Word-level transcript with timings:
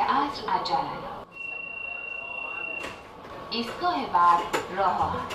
عصر 0.00 0.48
عجله 0.48 0.78
ایستگاه 3.50 4.06
بعد 4.12 4.40
راه 4.76 5.26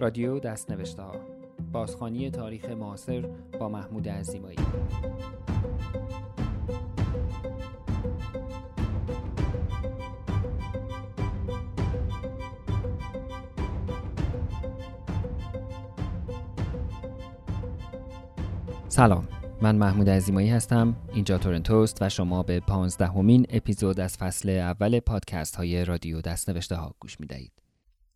رادیو 0.00 0.38
دست 0.38 0.70
نوشته 0.70 1.02
ها. 1.02 1.12
بازخانی 1.72 2.30
تاریخ 2.30 2.64
معاصر 2.64 3.28
با 3.60 3.68
محمود 3.68 4.08
عزیمایی. 4.08 4.56
سلام. 18.88 19.41
من 19.62 19.76
محمود 19.76 20.08
عزیمایی 20.08 20.48
هستم 20.48 20.96
اینجا 21.14 21.38
تورنتوست 21.38 21.98
و 22.00 22.08
شما 22.08 22.42
به 22.42 22.60
پانزدهمین 22.60 23.46
اپیزود 23.50 24.00
از 24.00 24.16
فصل 24.16 24.48
اول 24.48 25.00
پادکست 25.00 25.56
های 25.56 25.84
رادیو 25.84 26.20
دست 26.20 26.50
نوشته 26.50 26.76
ها 26.76 26.94
گوش 27.00 27.20
می 27.20 27.26
دهید. 27.26 27.52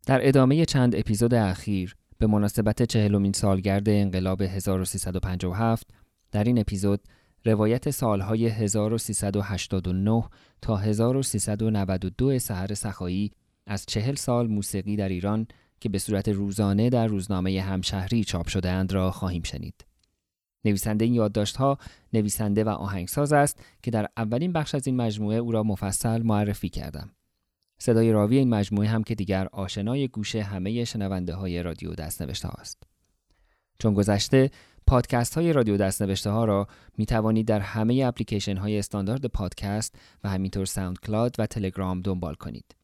در 0.05 0.27
ادامه 0.27 0.65
چند 0.65 0.95
اپیزود 0.95 1.33
اخیر 1.33 1.95
به 2.17 2.27
مناسبت 2.27 2.83
چهلمین 2.83 3.33
سالگرد 3.33 3.89
انقلاب 3.89 4.41
1357 4.41 5.89
در 6.31 6.43
این 6.43 6.59
اپیزود 6.59 6.99
روایت 7.45 7.89
سالهای 7.89 8.47
1389 8.47 10.23
تا 10.61 10.77
1392 10.77 12.39
سحر 12.39 12.73
سخایی 12.73 13.31
از 13.67 13.85
چهل 13.85 14.15
سال 14.15 14.47
موسیقی 14.47 14.95
در 14.95 15.09
ایران 15.09 15.47
که 15.79 15.89
به 15.89 15.99
صورت 15.99 16.27
روزانه 16.27 16.89
در 16.89 17.07
روزنامه 17.07 17.61
همشهری 17.61 18.23
چاپ 18.23 18.47
شده 18.47 18.69
اند 18.69 18.93
را 18.93 19.11
خواهیم 19.11 19.43
شنید. 19.43 19.86
نویسنده 20.67 21.05
این 21.05 21.13
یادداشت‌ها 21.13 21.77
نویسنده 22.13 22.63
و 22.63 22.69
آهنگساز 22.69 23.33
است 23.33 23.59
که 23.83 23.91
در 23.91 24.07
اولین 24.17 24.53
بخش 24.53 24.75
از 24.75 24.87
این 24.87 24.95
مجموعه 24.95 25.37
او 25.37 25.51
را 25.51 25.63
مفصل 25.63 26.21
معرفی 26.21 26.69
کردم. 26.69 27.09
صدای 27.79 28.11
راوی 28.11 28.37
این 28.37 28.49
مجموعه 28.49 28.87
هم 28.87 29.03
که 29.03 29.15
دیگر 29.15 29.47
آشنای 29.51 30.07
گوش 30.07 30.35
همه 30.35 30.83
شنونده 30.83 31.33
های 31.33 31.63
رادیو 31.63 31.95
دستنوشته 31.95 32.47
است. 32.47 32.83
چون 33.79 33.93
گذشته 33.93 34.51
پادکست 34.87 35.35
های 35.35 35.53
رادیو 35.53 35.77
دستنوشته 35.77 36.29
ها 36.29 36.45
را 36.45 36.67
می 36.97 37.05
توانید 37.05 37.47
در 37.47 37.59
همه 37.59 38.03
اپلیکیشن 38.05 38.57
های 38.57 38.79
استاندارد 38.79 39.25
پادکست 39.25 39.95
و 40.23 40.29
همینطور 40.29 40.65
SoundCloud 40.65 41.35
و 41.39 41.45
تلگرام 41.45 42.01
دنبال 42.01 42.33
کنید. 42.33 42.76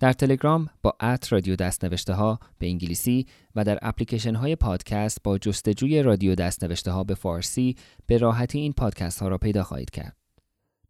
در 0.00 0.12
تلگرام 0.12 0.68
با 0.82 0.96
at 1.00 1.32
رادیو 1.32 1.56
دستنوشته 1.56 2.14
ها 2.14 2.38
به 2.58 2.66
انگلیسی 2.66 3.26
و 3.54 3.64
در 3.64 3.78
اپلیکیشن 3.82 4.34
های 4.34 4.56
پادکست 4.56 5.18
با 5.24 5.38
جستجوی 5.38 6.02
رادیو 6.02 6.34
دستنوشته 6.34 6.90
ها 6.90 7.04
به 7.04 7.14
فارسی 7.14 7.76
به 8.06 8.18
راحتی 8.18 8.58
این 8.58 8.72
پادکست 8.72 9.22
ها 9.22 9.28
را 9.28 9.38
پیدا 9.38 9.62
خواهید 9.62 9.90
کرد. 9.90 10.16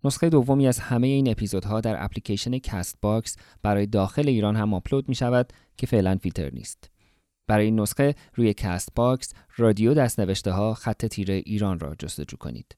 نسخه 0.04 0.28
دومی 0.28 0.68
از 0.68 0.78
همه 0.78 1.06
این 1.06 1.30
اپیزودها 1.30 1.80
در 1.80 2.04
اپلیکیشن 2.04 2.58
Castbox 2.58 3.36
برای 3.62 3.86
داخل 3.86 4.28
ایران 4.28 4.56
هم 4.56 4.74
آپلود 4.74 5.08
می 5.08 5.14
شود 5.14 5.52
که 5.76 5.86
فعلا 5.86 6.16
فیلتر 6.22 6.50
نیست. 6.50 6.90
برای 7.46 7.64
این 7.64 7.80
نسخه 7.80 8.14
روی 8.34 8.54
Castbox 8.54 9.32
رادیو 9.56 9.94
دستنوشته 9.94 10.52
ها 10.52 10.74
خط 10.74 11.06
تیره 11.06 11.34
ایران 11.34 11.78
را 11.78 11.94
جستجو 11.94 12.36
کنید. 12.36 12.77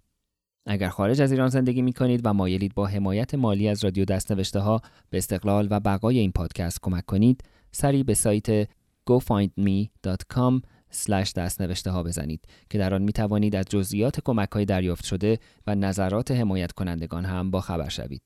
اگر 0.70 0.88
خارج 0.88 1.22
از 1.22 1.32
ایران 1.32 1.48
زندگی 1.48 1.82
می 1.82 1.92
کنید 1.92 2.20
و 2.24 2.34
مایلید 2.34 2.74
با 2.74 2.86
حمایت 2.86 3.34
مالی 3.34 3.68
از 3.68 3.84
رادیو 3.84 4.04
دستنوشته 4.04 4.60
ها 4.60 4.82
به 5.10 5.18
استقلال 5.18 5.68
و 5.70 5.80
بقای 5.80 6.18
این 6.18 6.32
پادکست 6.32 6.78
کمک 6.82 7.06
کنید 7.06 7.44
سری 7.72 8.02
به 8.02 8.14
سایت 8.14 8.64
gofindme.com 9.10 10.62
سلش 10.91 11.32
دست 11.32 11.60
نوشته 11.60 11.91
ها 11.91 12.02
بزنید 12.02 12.44
که 12.70 12.78
در 12.78 12.94
آن 12.94 13.02
می 13.02 13.12
توانید 13.12 13.56
از 13.56 13.64
جزئیات 13.64 14.20
کمک 14.24 14.48
های 14.48 14.64
دریافت 14.64 15.04
شده 15.04 15.38
و 15.66 15.74
نظرات 15.74 16.30
حمایت 16.30 16.72
کنندگان 16.72 17.24
هم 17.24 17.50
با 17.50 17.60
خبر 17.60 17.88
شوید. 17.88 18.22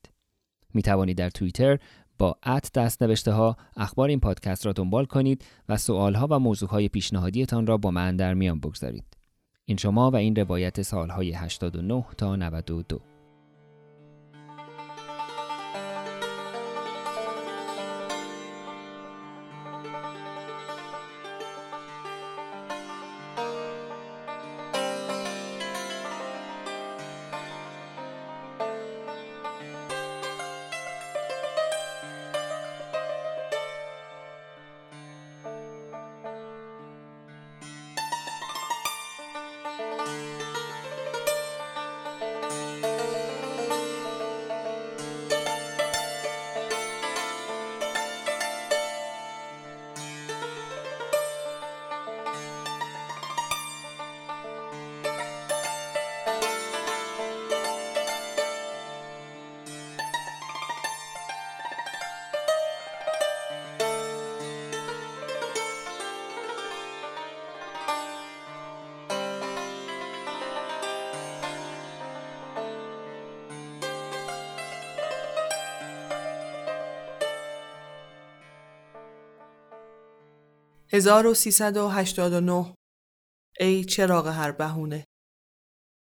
می 0.74 0.82
توانید 0.82 1.18
در 1.18 1.30
توییتر 1.30 1.78
با 2.18 2.38
ات 2.46 2.72
دست 2.72 3.02
نوشته 3.02 3.32
ها 3.32 3.56
اخبار 3.76 4.08
این 4.08 4.20
پادکست 4.20 4.66
را 4.66 4.72
دنبال 4.72 5.04
کنید 5.04 5.44
و 5.68 5.76
سوال 5.76 6.14
ها 6.14 6.26
و 6.30 6.38
موضوع 6.38 6.68
های 6.68 6.88
پیشنهادیتان 6.88 7.66
را 7.66 7.76
با 7.76 7.90
من 7.90 8.16
در 8.16 8.34
میان 8.34 8.60
بگذارید. 8.60 9.13
این 9.66 9.76
شما 9.76 10.10
و 10.10 10.16
این 10.16 10.36
روایت 10.36 10.82
سالهای 10.82 11.32
89 11.32 12.04
تا 12.18 12.36
92 12.36 13.13
1389 80.94 82.74
ای 83.60 83.84
چراغ 83.84 84.26
هر 84.26 84.52
بهونه. 84.52 85.04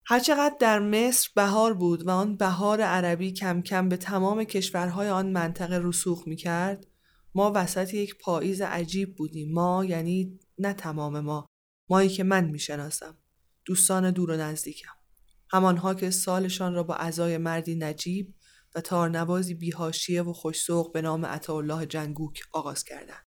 هرچقدر 0.05 0.55
در 0.59 0.79
مصر 0.79 1.29
بهار 1.35 1.73
بود 1.73 2.07
و 2.07 2.09
آن 2.09 2.37
بهار 2.37 2.81
عربی 2.81 3.31
کم 3.31 3.61
کم 3.61 3.89
به 3.89 3.97
تمام 3.97 4.43
کشورهای 4.43 5.09
آن 5.09 5.31
منطقه 5.31 5.79
رسوخ 5.83 6.27
می 6.27 6.35
کرد 6.35 6.87
ما 7.35 7.51
وسط 7.55 7.93
یک 7.93 8.17
پاییز 8.17 8.61
عجیب 8.61 9.15
بودیم. 9.15 9.53
ما 9.53 9.85
یعنی 9.85 10.39
نه 10.57 10.73
تمام 10.73 11.19
ما 11.19 11.45
مایی 11.89 12.09
که 12.09 12.23
من 12.23 12.45
می 12.45 12.59
شناسم 12.59 13.17
دوستان 13.65 14.11
دور 14.11 14.31
و 14.31 14.37
نزدیکم. 14.37 14.93
همانها 15.51 15.93
که 15.93 16.11
سالشان 16.11 16.73
را 16.73 16.83
با 16.83 16.95
عزای 16.95 17.37
مردی 17.37 17.75
نجیب 17.75 18.35
و 18.75 18.81
تارنوازی 18.81 19.53
بیهاشیه 19.53 20.21
و 20.21 20.33
خوشسوق 20.33 20.93
به 20.93 21.01
نام 21.01 21.25
عطاالله 21.25 21.85
جنگوک 21.85 22.41
آغاز 22.53 22.83
کردند. 22.83 23.24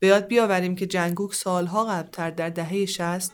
به 0.00 0.06
یاد 0.06 0.26
بیاوریم 0.26 0.74
که 0.74 0.86
جنگوک 0.86 1.34
سالها 1.34 1.84
قبلتر 1.84 2.30
در 2.30 2.48
دهه 2.48 2.86
60 2.86 3.32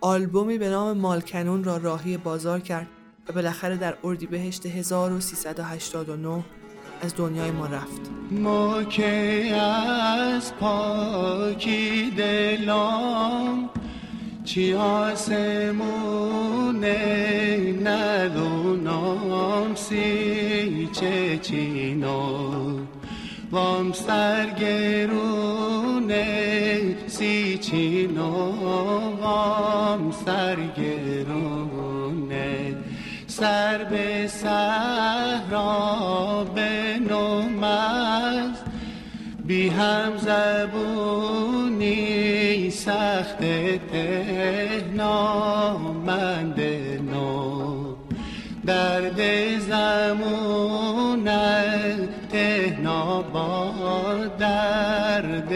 آلبومی 0.00 0.58
به 0.58 0.68
نام 0.68 0.98
مالکنون 0.98 1.64
را 1.64 1.76
راهی 1.76 2.16
بازار 2.16 2.60
کرد 2.60 2.86
و 3.28 3.32
بالاخره 3.32 3.76
در 3.76 3.96
اردیبهشت 4.04 4.66
1389 4.66 6.44
از 7.02 7.14
دنیای 7.16 7.50
ما 7.50 7.66
رفت. 7.66 8.00
ما 8.30 8.84
که 8.84 9.06
از 9.54 10.54
پاکی 10.54 12.10
دلان 12.10 13.70
چی 14.44 14.74
آسمونه 14.74 15.72
ندونم 17.82 19.74
سی 19.74 20.88
چه 20.92 21.38
وام 23.52 23.92
سرگرونه 23.92 25.38
سی 27.06 27.58
چینوام 27.58 28.22
سرگرونه 30.26 31.68
سر 33.26 33.84
به 33.84 34.26
صحرا 34.26 35.66
به 36.54 36.98
نومز 37.08 38.58
بی 39.44 39.68
هم 39.68 40.12
زبونی 40.16 41.50
سخت 42.70 43.38
تهنامند 43.92 45.40
نو. 47.12 47.94
درد 48.66 49.20
زمونه 49.58 51.07
تهنا 52.32 53.22
با 53.22 54.26
درد 54.38 55.52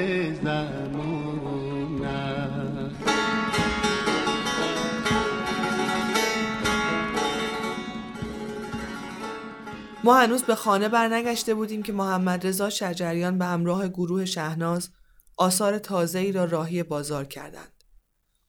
ما 10.04 10.18
هنوز 10.18 10.42
به 10.42 10.54
خانه 10.54 10.88
برنگشته 10.88 11.54
بودیم 11.54 11.82
که 11.82 11.92
محمد 11.92 12.46
رضا 12.46 12.70
شجریان 12.70 13.38
به 13.38 13.44
همراه 13.44 13.88
گروه 13.88 14.24
شهناز 14.24 14.90
آثار 15.38 15.78
تازه 15.78 16.18
ای 16.18 16.32
را 16.32 16.44
راهی 16.44 16.82
بازار 16.82 17.24
کردند. 17.24 17.84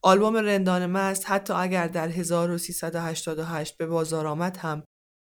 آلبوم 0.02 0.36
رندان 0.36 0.86
مست 0.86 1.24
حتی 1.28 1.54
اگر 1.54 1.88
در 1.88 2.08
1388 2.08 3.78
به 3.78 3.86
بازار 3.86 4.28
آمد 4.28 4.58
هم 4.58 4.84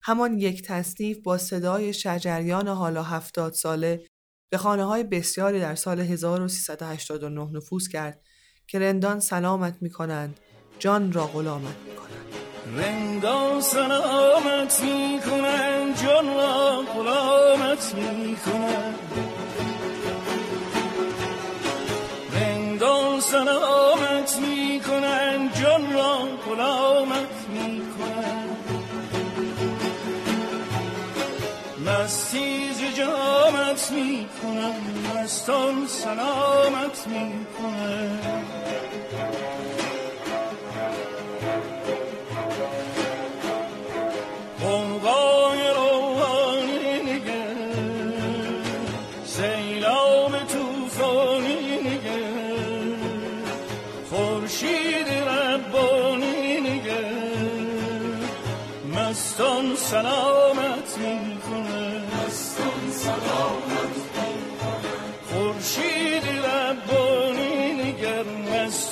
همان 0.06 0.38
یک 0.38 0.62
تصنیف 0.62 1.18
با 1.18 1.38
صدای 1.38 1.94
شجریان 1.94 2.68
حالا 2.68 3.04
هفتاد 3.04 3.54
ساله 3.54 4.06
به 4.52 4.58
خانه 4.58 4.84
های 4.84 5.04
بسیاری 5.04 5.60
در 5.60 5.76
سال 5.76 6.00
1389 6.00 7.50
نفوذ 7.54 7.88
کرد 7.88 8.22
که 8.68 8.80
رندان 8.80 9.20
سلامت 9.20 9.76
می 9.82 9.90
کنند 9.90 10.40
جان 10.80 11.12
را 11.14 11.28
غلامت 11.28 11.76
می 11.86 11.96
کنند 11.96 12.78
رندان 12.78 13.62
سلامت 13.62 14.84
می 14.84 15.20
کنند 15.30 16.02
جان 16.02 16.26
را 16.26 16.82
غلامت 16.96 17.96
می 17.96 18.36
کنند 18.36 19.00
رندان 22.36 23.20
سلامت 23.22 24.40
می 24.40 24.82
کنند 24.88 25.54
جان 25.54 25.94
را 25.94 26.18
غلامت 26.48 27.33
مستی 32.14 32.94
جامت 32.98 33.92
می 33.92 34.28
کنند 34.42 35.08
مستان 35.16 35.88
سلامت 35.88 37.08
می 37.08 37.46
ربانی 55.12 56.60
نگر 56.62 57.14
مستان 58.96 59.76
سلامت 59.76 60.73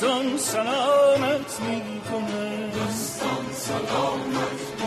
مستان 0.02 0.38
سلامت 0.38 1.62
می 1.62 2.02
کنه 2.02 2.68
مستان 2.68 3.54
سلامت 3.54 4.82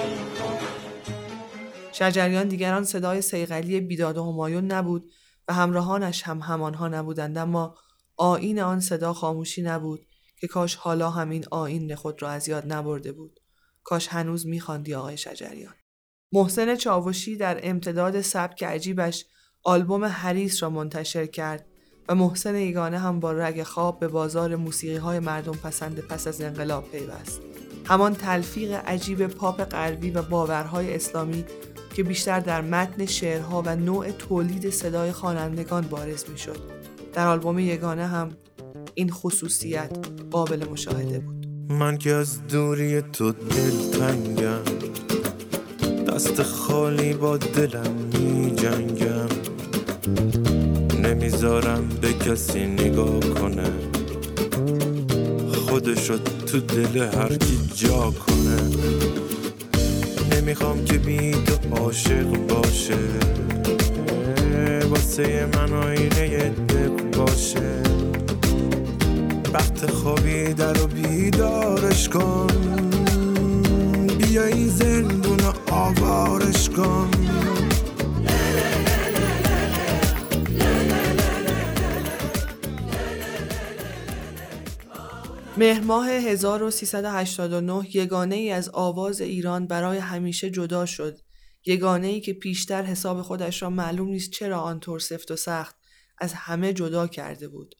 شجریان 1.92 2.48
دیگران 2.48 2.84
صدای 2.84 3.22
سیغلی 3.22 3.80
بیداد 3.80 4.18
و 4.18 4.24
همایون 4.24 4.64
نبود 4.64 5.10
و 5.48 5.52
همراهانش 5.52 6.22
هم 6.22 6.38
همانها 6.38 6.88
نبودند 6.88 7.38
اما 7.38 7.74
آین 8.16 8.60
آن 8.60 8.80
صدا 8.80 9.12
خاموشی 9.12 9.62
نبود 9.62 10.06
که 10.40 10.46
کاش 10.46 10.74
حالا 10.74 11.10
همین 11.10 11.44
آین 11.50 11.94
خود 11.94 12.22
را 12.22 12.30
از 12.30 12.48
یاد 12.48 12.72
نبرده 12.72 13.12
بود. 13.12 13.40
کاش 13.82 14.08
هنوز 14.08 14.46
میخواندی 14.46 14.94
آقای 14.94 15.16
شجریان. 15.16 15.74
محسن 16.32 16.76
چاوشی 16.76 17.36
در 17.36 17.60
امتداد 17.62 18.20
سبک 18.20 18.64
عجیبش 18.64 19.26
آلبوم 19.62 20.04
حریس 20.04 20.62
را 20.62 20.70
منتشر 20.70 21.26
کرد. 21.26 21.73
و 22.08 22.14
محسن 22.14 22.54
یگانه 22.54 22.98
هم 22.98 23.20
با 23.20 23.32
رگ 23.32 23.62
خواب 23.62 23.98
به 23.98 24.08
بازار 24.08 24.56
موسیقی 24.56 24.96
های 24.96 25.18
مردم 25.18 25.52
پسند 25.52 26.00
پس 26.00 26.26
از 26.26 26.40
انقلاب 26.40 26.90
پیوست 26.90 27.40
همان 27.86 28.14
تلفیق 28.14 28.72
عجیب 28.72 29.26
پاپ 29.26 29.64
غربی 29.64 30.10
و 30.10 30.22
باورهای 30.22 30.94
اسلامی 30.94 31.44
که 31.94 32.02
بیشتر 32.02 32.40
در 32.40 32.60
متن 32.60 33.06
شعرها 33.06 33.62
و 33.66 33.76
نوع 33.76 34.10
تولید 34.10 34.70
صدای 34.70 35.12
خوانندگان 35.12 35.82
بارز 35.82 36.24
می‌شد. 36.30 36.58
در 37.12 37.26
آلبوم 37.26 37.58
یگانه 37.58 38.06
هم 38.06 38.28
این 38.94 39.10
خصوصیت 39.10 39.90
قابل 40.30 40.68
مشاهده 40.70 41.18
بود. 41.18 41.46
من 41.68 41.98
که 41.98 42.12
از 42.12 42.46
دوری 42.46 43.02
تو 43.02 43.32
دلتنگم 43.32 44.64
دست 46.08 46.42
خالی 46.42 47.14
با 47.14 47.36
دلم 47.36 47.92
می 48.12 48.54
جنگم 48.56 49.28
نمی‌ذارم 51.44 51.88
به 52.00 52.12
کسی 52.12 52.66
نگاه 52.66 53.20
کنه. 53.20 53.70
خودشو 55.52 56.18
تو 56.46 56.60
دل 56.60 56.98
هر 56.98 57.36
کی 57.36 57.58
جا 57.74 58.10
کنه. 58.26 58.60
نمی‌خوام 60.32 60.84
که 60.84 60.98
بی 60.98 61.30
تو 61.30 61.76
عاشق 61.76 62.46
باشه. 62.48 62.98
واسه 64.90 65.48
من 65.54 65.72
آینه 65.72 66.48
دق 66.48 67.16
باشه. 67.18 67.82
وقت 69.54 69.90
خوابی 69.90 70.54
در 70.54 70.82
و 70.82 70.86
بیدارش 70.86 72.08
کن. 72.08 72.46
بیا 74.18 74.44
این 74.44 74.68
زندون 74.68 75.40
آوارش 75.70 76.68
کن. 76.68 77.23
مهر 85.56 85.80
ماه 85.80 86.08
1389 86.08 87.96
یگانه 87.96 88.34
ای 88.34 88.50
از 88.50 88.68
آواز 88.68 89.20
ایران 89.20 89.66
برای 89.66 89.98
همیشه 89.98 90.50
جدا 90.50 90.86
شد. 90.86 91.18
یگانه 91.66 92.06
ای 92.06 92.20
که 92.20 92.32
پیشتر 92.32 92.82
حساب 92.82 93.22
خودش 93.22 93.62
را 93.62 93.70
معلوم 93.70 94.08
نیست 94.08 94.30
چرا 94.30 94.60
آنطور 94.60 95.00
سفت 95.00 95.30
و 95.30 95.36
سخت 95.36 95.76
از 96.18 96.32
همه 96.32 96.72
جدا 96.72 97.06
کرده 97.06 97.48
بود. 97.48 97.74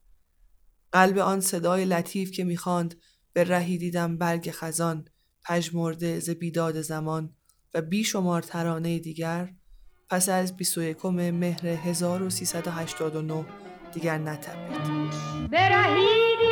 قلب 0.93 1.19
آن 1.19 1.41
صدای 1.41 1.85
لطیف 1.85 2.31
که 2.31 2.44
می‌خواند 2.44 2.94
به 3.32 3.44
رهی 3.44 3.79
دیدم 3.79 4.19
برگ 4.19 4.50
خزان 4.53 5.05
پژمرده 5.44 6.21
ز 6.21 6.31
بیداد 6.31 6.81
زمان 6.81 7.37
و 7.75 7.82
بیشمار 7.82 8.43
ترانه 8.43 8.99
دیگر 8.99 9.55
پس 10.09 10.29
از 10.29 10.56
21 10.56 11.05
مهر 11.06 11.67
1389 11.67 13.47
دیگر 13.94 14.19
نتپید. 14.19 15.50
برهی 15.50 16.44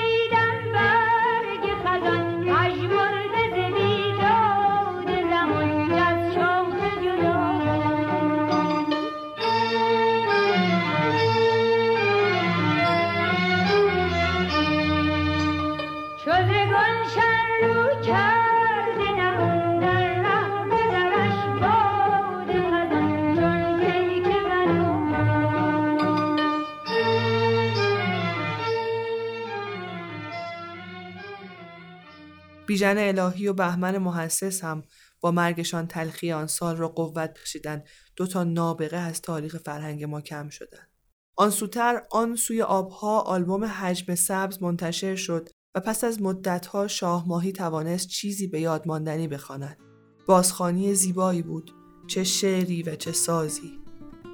بیژن 32.72 32.98
الهی 32.98 33.48
و 33.48 33.52
بهمن 33.52 33.98
محسس 33.98 34.64
هم 34.64 34.82
با 35.20 35.30
مرگشان 35.30 35.86
تلخی 35.86 36.32
آن 36.32 36.46
سال 36.46 36.76
را 36.76 36.88
قوت 36.88 37.34
بخشیدن 37.34 37.82
دو 38.16 38.26
تا 38.26 38.44
نابغه 38.44 38.96
از 38.96 39.22
تاریخ 39.22 39.56
فرهنگ 39.56 40.04
ما 40.04 40.20
کم 40.20 40.48
شدند. 40.48 40.90
آن 41.36 41.50
سوتر 41.50 42.02
آن 42.10 42.36
سوی 42.36 42.62
آبها 42.62 43.20
آلبوم 43.20 43.64
حجم 43.64 44.14
سبز 44.14 44.62
منتشر 44.62 45.16
شد 45.16 45.48
و 45.74 45.80
پس 45.80 46.04
از 46.04 46.22
مدتها 46.22 46.88
شاه 46.88 47.28
ماهی 47.28 47.52
توانست 47.52 48.08
چیزی 48.08 48.46
به 48.46 48.60
یاد 48.60 48.86
ماندنی 48.86 49.28
بخواند. 49.28 49.78
بازخانی 50.26 50.94
زیبایی 50.94 51.42
بود 51.42 51.74
چه 52.06 52.24
شعری 52.24 52.82
و 52.82 52.96
چه 52.96 53.12
سازی 53.12 53.78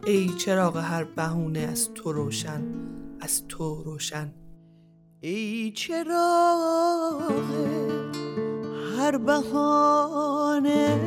ای 0.06 0.28
چراغ 0.28 0.76
هر 0.76 1.04
بهونه 1.04 1.60
از 1.60 1.94
تو 1.94 2.12
روشن 2.12 2.62
از 3.20 3.48
تو 3.48 3.82
روشن 3.82 4.34
ای 5.20 5.72
چراغ 5.76 7.42
هر 8.98 9.18
بهانه 9.18 11.00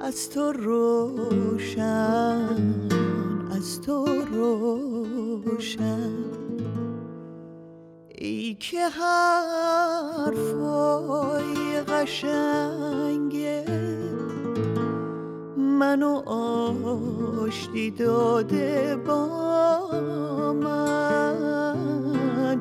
از 0.00 0.30
تو 0.30 0.52
روشن 0.52 1.84
از 3.50 3.80
تو 3.80 4.06
روشن. 4.32 6.14
ای 8.08 8.54
که 8.54 8.88
حرفای 8.88 10.30
قشنگه 11.88 13.64
منو 15.78 16.28
آشتی 16.28 17.90
داده 17.90 18.96
با 18.96 20.52
من. 20.52 22.60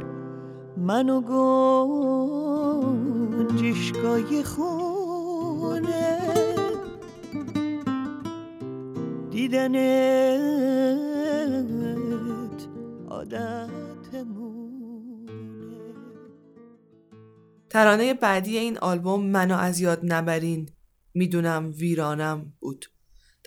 منو 0.78 1.22
گنجشکای 3.52 4.44
خونه. 4.44 6.18
دیدنت 9.30 9.78
عادتمونه 13.10 13.68
ترانه 17.70 18.14
بعدی 18.14 18.58
این 18.58 18.78
آلبوم 18.78 19.26
منو 19.26 19.58
از 19.58 19.80
یاد 19.80 20.00
نبرین. 20.04 20.70
می‌دونم 21.14 21.74
ویرانم 21.78 22.54
بود. 22.60 22.86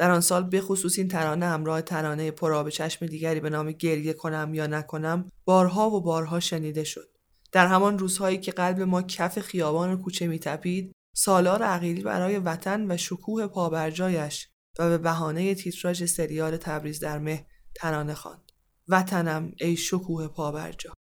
در 0.01 0.11
آن 0.11 0.21
سال 0.21 0.45
به 0.45 0.61
خصوص 0.61 0.99
این 0.99 1.09
ترانه 1.09 1.47
همراه 1.47 1.83
ترانه 1.83 2.31
پرآب 2.31 2.69
چشم 2.69 3.07
دیگری 3.07 3.41
به 3.41 3.51
نام 3.51 3.73
گریه 3.73 4.13
کنم 4.13 4.55
یا 4.55 4.67
نکنم 4.67 5.29
بارها 5.45 5.91
و 5.91 6.01
بارها 6.01 6.41
شنیده 6.41 6.85
شد. 6.85 7.09
در 7.53 7.67
همان 7.67 7.99
روزهایی 7.99 8.39
که 8.39 8.53
قلب 8.53 8.81
ما 8.81 9.03
کف 9.03 9.39
خیابان 9.39 10.03
کوچه 10.03 10.27
میتپید 10.27 10.93
سالار 11.17 11.63
عقیلی 11.63 12.03
برای 12.03 12.39
وطن 12.39 12.91
و 12.91 12.97
شکوه 12.97 13.47
پابرجایش 13.47 14.49
و 14.79 14.89
به 14.89 14.99
بهانه 14.99 15.55
تیتراژ 15.55 16.05
سریال 16.05 16.57
تبریز 16.57 17.01
در 17.01 17.19
مه 17.19 17.47
ترانه 17.75 18.15
خواند. 18.15 18.53
وطنم 18.89 19.53
ای 19.61 19.77
شکوه 19.77 20.29
پابرجا. 20.29 20.95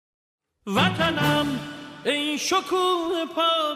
وطنم 0.66 1.60
ای 2.04 2.38
شکوه 2.38 3.26
پا 3.36 3.74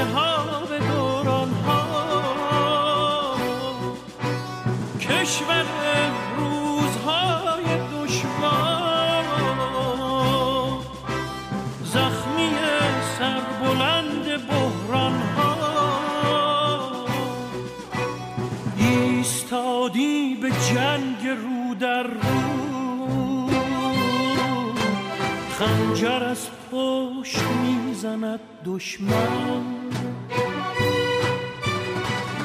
التهاب 0.00 0.78
دوران 0.78 1.52
ها 1.66 3.36
کشور 5.00 5.64
روزهای 6.36 7.64
دشوار. 7.92 9.24
زخمی 11.84 12.50
سربلند 13.18 14.46
بحران 14.46 15.22
ها 15.36 15.56
ایستادی 18.76 20.38
به 20.42 20.50
جنگ 20.50 21.26
رو 21.26 21.74
در 21.74 22.02
رو. 22.02 23.50
خنجر 25.58 26.24
از 26.24 26.48
پشت 26.70 27.42
می‌زند 27.42 28.40
دشمن. 28.64 29.64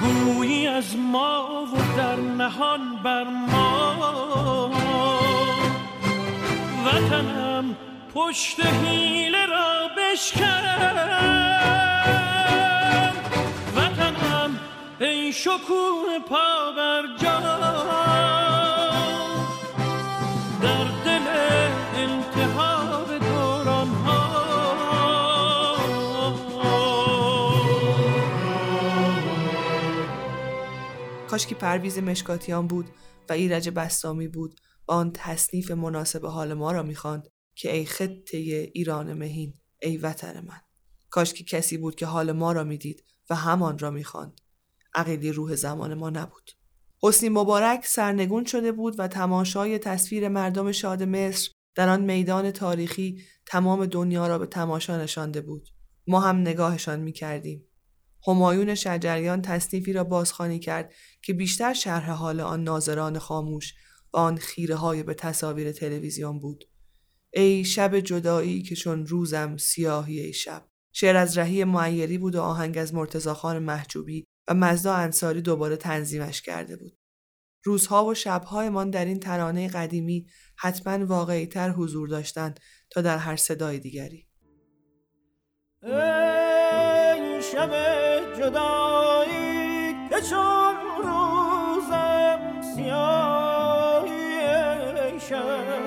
گویی 0.01 0.67
از 0.67 0.97
ما 0.97 1.65
و 1.73 1.97
در 1.97 2.15
نهان 2.15 2.81
بر 3.03 3.23
ما. 3.23 4.71
وطنم 6.85 7.75
پشت 8.15 8.65
حیله 8.65 9.45
را 9.45 9.89
بشکن. 9.97 10.65
وطنم 13.75 14.59
ای 14.99 15.33
شکوه 15.33 16.19
پا 16.29 16.71
بر 16.77 17.03
جا 17.17 18.24
کاش 31.35 31.47
که 31.47 31.55
پرویز 31.55 31.97
مشکاتیان 31.99 32.67
بود 32.67 32.89
و 33.29 33.33
ایرج 33.33 33.69
بستامی 33.69 34.27
بود 34.27 34.59
و 34.87 34.91
آن 34.91 35.11
تصنیف 35.13 35.71
مناسب 35.71 36.25
حال 36.25 36.53
ما 36.53 36.71
را 36.71 36.83
می‌خواند 36.83 37.27
که 37.55 37.75
ای 37.75 37.85
خطه 37.85 38.37
ایران 38.73 39.13
مهین 39.13 39.53
ای 39.81 39.97
وطن 39.97 40.45
من. 40.47 40.59
کاش 41.09 41.33
که 41.33 41.43
کسی 41.43 41.77
بود 41.77 41.95
که 41.95 42.05
حال 42.05 42.31
ما 42.31 42.51
را 42.51 42.63
می‌دید 42.63 43.03
و 43.29 43.35
همان 43.35 43.79
را 43.79 43.91
می‌خواند. 43.91 44.41
عقیلی 44.93 45.31
روح 45.31 45.55
زمان 45.55 45.93
ما 45.93 46.09
نبود. 46.09 46.51
حسنی 47.03 47.29
مبارک 47.29 47.85
سرنگون 47.85 48.45
شده 48.45 48.71
بود 48.71 48.95
و 48.99 49.07
تماشای 49.07 49.79
تصویر 49.79 50.27
مردم 50.27 50.71
شاد 50.71 51.03
مصر 51.03 51.51
در 51.75 51.89
آن 51.89 52.03
میدان 52.03 52.51
تاریخی 52.51 53.21
تمام 53.45 53.85
دنیا 53.85 54.27
را 54.27 54.39
به 54.39 54.45
تماشا 54.45 55.01
نشانده 55.01 55.41
بود. 55.41 55.69
ما 56.07 56.19
هم 56.19 56.37
نگاهشان 56.37 56.99
می‌کردیم. 56.99 57.64
همایون 58.27 58.75
شجریان 58.75 59.41
تصنیفی 59.41 59.93
را 59.93 60.03
بازخوانی 60.03 60.59
کرد 60.59 60.93
که 61.21 61.33
بیشتر 61.33 61.73
شرح 61.73 62.11
حال 62.11 62.39
آن 62.39 62.63
ناظران 62.63 63.19
خاموش 63.19 63.73
و 64.13 64.17
آن 64.17 64.37
خیره 64.37 64.75
های 64.75 65.03
به 65.03 65.13
تصاویر 65.13 65.71
تلویزیون 65.71 66.39
بود. 66.39 66.65
ای 67.33 67.65
شب 67.65 67.99
جدایی 67.99 68.61
که 68.61 68.75
چون 68.75 69.05
روزم 69.05 69.57
سیاهی 69.57 70.19
ای 70.19 70.33
شب. 70.33 70.67
شعر 70.93 71.15
از 71.15 71.37
رهی 71.37 71.63
معیری 71.63 72.17
بود 72.17 72.35
و 72.35 72.41
آهنگ 72.41 72.77
از 72.77 72.93
مرتضی 72.93 73.29
خان 73.29 73.59
محجوبی 73.59 74.25
و 74.47 74.53
مزدا 74.53 74.93
انصاری 74.93 75.41
دوباره 75.41 75.75
تنظیمش 75.75 76.41
کرده 76.41 76.75
بود. 76.75 76.97
روزها 77.63 78.05
و 78.05 78.13
شبهایمان 78.13 78.89
در 78.89 79.05
این 79.05 79.19
ترانه 79.19 79.67
قدیمی 79.67 80.27
حتما 80.55 81.05
واقعیتر 81.05 81.69
حضور 81.69 82.07
داشتند 82.07 82.59
تا 82.89 83.01
در 83.01 83.17
هر 83.17 83.35
صدای 83.35 83.79
دیگری. 83.79 84.27
شب 87.51 87.71
جدایی 88.37 89.93
که 90.09 90.21
چون 90.29 90.75
روزم 91.03 92.39
سیاهی 92.75 94.09
شب. 95.19 95.85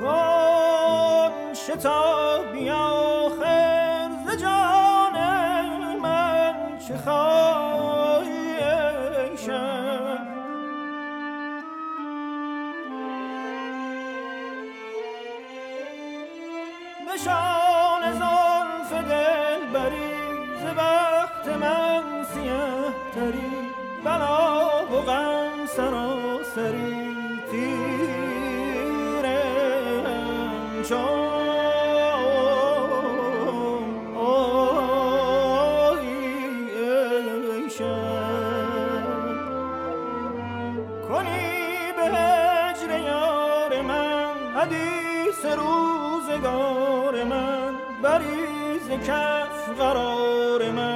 کن 0.00 1.32
شتابی 1.54 2.70
آخر 2.70 4.10
ز 4.26 4.30
جان 4.42 5.16
من 6.02 6.78
چه 6.88 6.96
خواهی 6.96 8.58
شب. 9.36 10.18
نشان 17.14 17.57
تری 23.18 23.52
بلا 24.04 24.86
و 24.92 25.00
غم 25.00 25.66
سراسری 25.66 27.08
تیرم 27.50 28.02
چون 30.88 30.98
آهی 34.16 34.98
ای 36.76 37.70
شب. 37.70 39.04
کنی 41.08 41.92
به 41.96 42.04
هجر 42.16 42.90
یار 42.98 43.72
من 43.82 44.34
حدیث 44.56 45.44
روزگار 45.44 47.24
من 47.24 47.74
بریز 48.02 48.88
کف 49.06 49.68
قرار 49.78 50.70
من. 50.70 50.87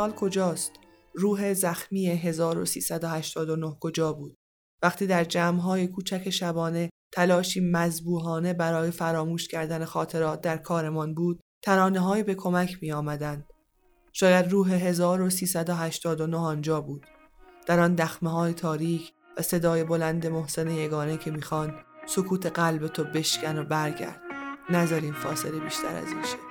سال 0.00 0.12
کجاست؟ 0.12 0.72
روح 1.14 1.54
زخمی 1.54 2.06
1389 2.06 3.76
کجا 3.80 4.12
بود؟ 4.12 4.34
وقتی 4.82 5.06
در 5.06 5.24
جمعهای 5.24 5.86
کوچک 5.88 6.30
شبانه 6.30 6.90
تلاشی 7.12 7.60
مذبوحانه 7.60 8.52
برای 8.52 8.90
فراموش 8.90 9.48
کردن 9.48 9.84
خاطرات 9.84 10.40
در 10.40 10.56
کارمان 10.56 11.14
بود، 11.14 11.40
ترانه 11.64 12.00
های 12.00 12.22
به 12.22 12.34
کمک 12.34 12.78
می 12.82 12.92
آمدند. 12.92 13.46
شاید 14.12 14.50
روح 14.50 14.72
1389 14.72 16.36
آنجا 16.36 16.80
بود. 16.80 17.06
در 17.66 17.80
آن 17.80 17.94
دخمه 17.94 18.30
های 18.30 18.52
تاریک 18.52 19.12
و 19.38 19.42
صدای 19.42 19.84
بلند 19.84 20.26
محسن 20.26 20.70
یگانه 20.70 21.16
که 21.16 21.30
می‌خواند 21.30 21.74
سکوت 22.06 22.46
قلب 22.46 22.86
تو 22.86 23.04
بشکن 23.04 23.58
و 23.58 23.64
برگرد. 23.64 24.20
نذارین 24.70 25.12
فاصله 25.12 25.60
بیشتر 25.60 25.96
از 25.96 26.08
این 26.08 26.22
شه. 26.22 26.49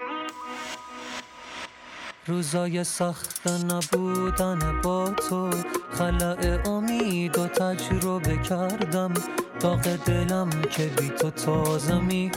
روزای 2.27 2.83
سخت 2.83 3.47
نبودن 3.47 4.81
با 4.83 5.09
تو 5.09 5.49
خلع 5.91 6.69
امید 6.69 7.37
و 7.37 7.47
تجربه 7.47 8.37
کردم. 8.37 9.13
داغ 9.59 9.81
دلم 9.81 10.49
که 10.71 10.85
بی 10.85 11.09
تو 11.09 11.29
تازه 11.29 11.99
می 11.99 12.31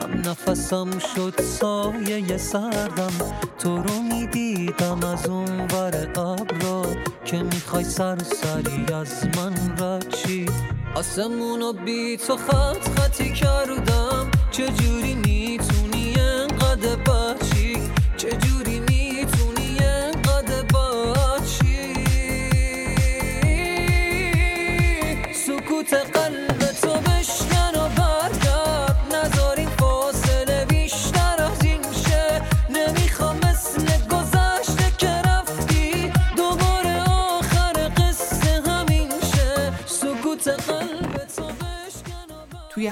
هم 0.00 0.10
نفسم 0.30 0.98
شد 0.98 1.40
سایه 1.42 2.36
سردم. 2.36 3.12
تو 3.58 3.76
رو 3.76 4.02
می 4.02 4.26
دیدم 4.26 5.04
از 5.04 5.28
اون 5.28 5.60
ور 5.60 6.08
ابرا 6.16 6.82
که 7.24 7.42
می‌خوای 7.42 7.84
سرسری 7.84 8.92
از 8.94 9.26
من 9.36 9.76
رچی. 9.78 10.46
آسمونو 10.94 11.72
بی 11.72 12.16
تو 12.16 12.36
خط 12.36 13.00
خطی 13.00 13.32
کردم. 13.32 14.30
چجوری 14.50 14.95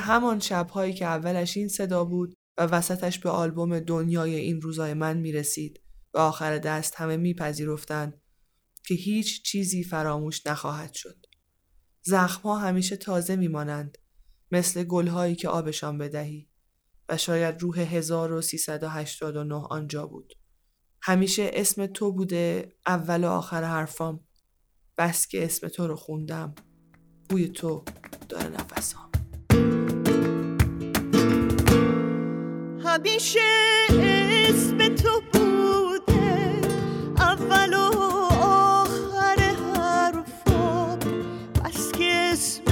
همان 0.05 0.41
شبهایی 0.41 0.95
که 0.95 1.05
اولش 1.05 1.57
این 1.57 1.69
صدا 1.69 2.05
بود 2.05 2.35
و 2.59 2.63
وسطش 2.63 3.19
به 3.19 3.31
آلبوم 3.31 3.81
دنیای 3.81 4.35
این 4.35 4.61
روزای 4.61 4.95
من 4.95 5.17
می‌رسید 5.17 5.81
و 6.15 6.19
آخر 6.19 6.59
دست 6.59 6.95
همه 6.97 7.17
میپذیرفتند 7.17 8.21
که 8.87 8.95
هیچ 8.95 9.43
چیزی 9.43 9.85
فراموش 9.85 10.47
نخواهد 10.47 10.95
شد. 10.95 11.27
زخمها 12.03 12.59
همیشه 12.59 12.97
تازه 12.97 13.37
میمانند 13.37 13.99
مثل 14.51 14.85
گلهایی 14.85 15.37
که 15.37 15.49
آبشان 15.49 15.99
بدهی 15.99 16.49
و 17.09 17.17
شاید 17.17 17.63
روح 17.63 17.79
1389 17.79 19.55
آنجا 19.55 20.07
بود. 20.07 20.35
همیشه 21.03 21.51
اسم 21.53 21.87
تو 21.87 22.13
بوده 22.13 22.73
اول 22.87 23.25
و 23.25 23.29
آخر 23.29 23.65
حرفام 23.65 24.21
بس 24.99 25.27
که 25.27 25.45
اسم 25.45 25.69
تو 25.69 25.87
رو 25.87 25.97
خوندم 25.97 26.55
بوی 27.29 27.49
تو 27.49 27.85
داره 28.29 28.49
نفسام 28.49 29.14
همیشه 32.85 33.41
اسم 34.49 34.89
تو 34.95 35.23
بوده. 35.33 36.61
اول 37.19 37.75
و 37.75 37.91
آخر 38.43 39.37
حرفام 39.77 40.99
بس 41.65 41.93
که 41.93 42.31
اسم 42.33 42.65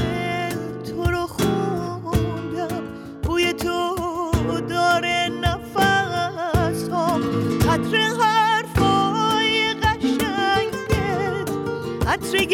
تو 0.83 1.05
رو 1.05 1.27
خوندم. 1.27 2.83
بوی 3.23 3.53
تو 3.53 3.97
داره 4.69 5.31
نفسام 5.43 7.23
عطر 7.71 7.97
حرفای 7.97 9.75
قشنگت. 9.75 11.51
عطر 12.07 12.45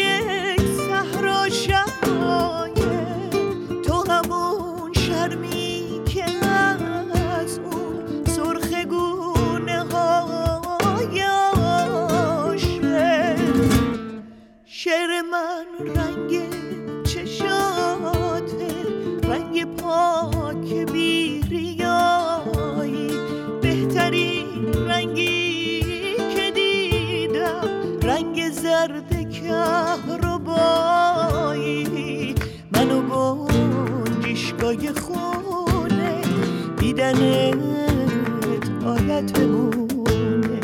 دیدنت 36.99 38.71
آیتمونه 38.87 40.61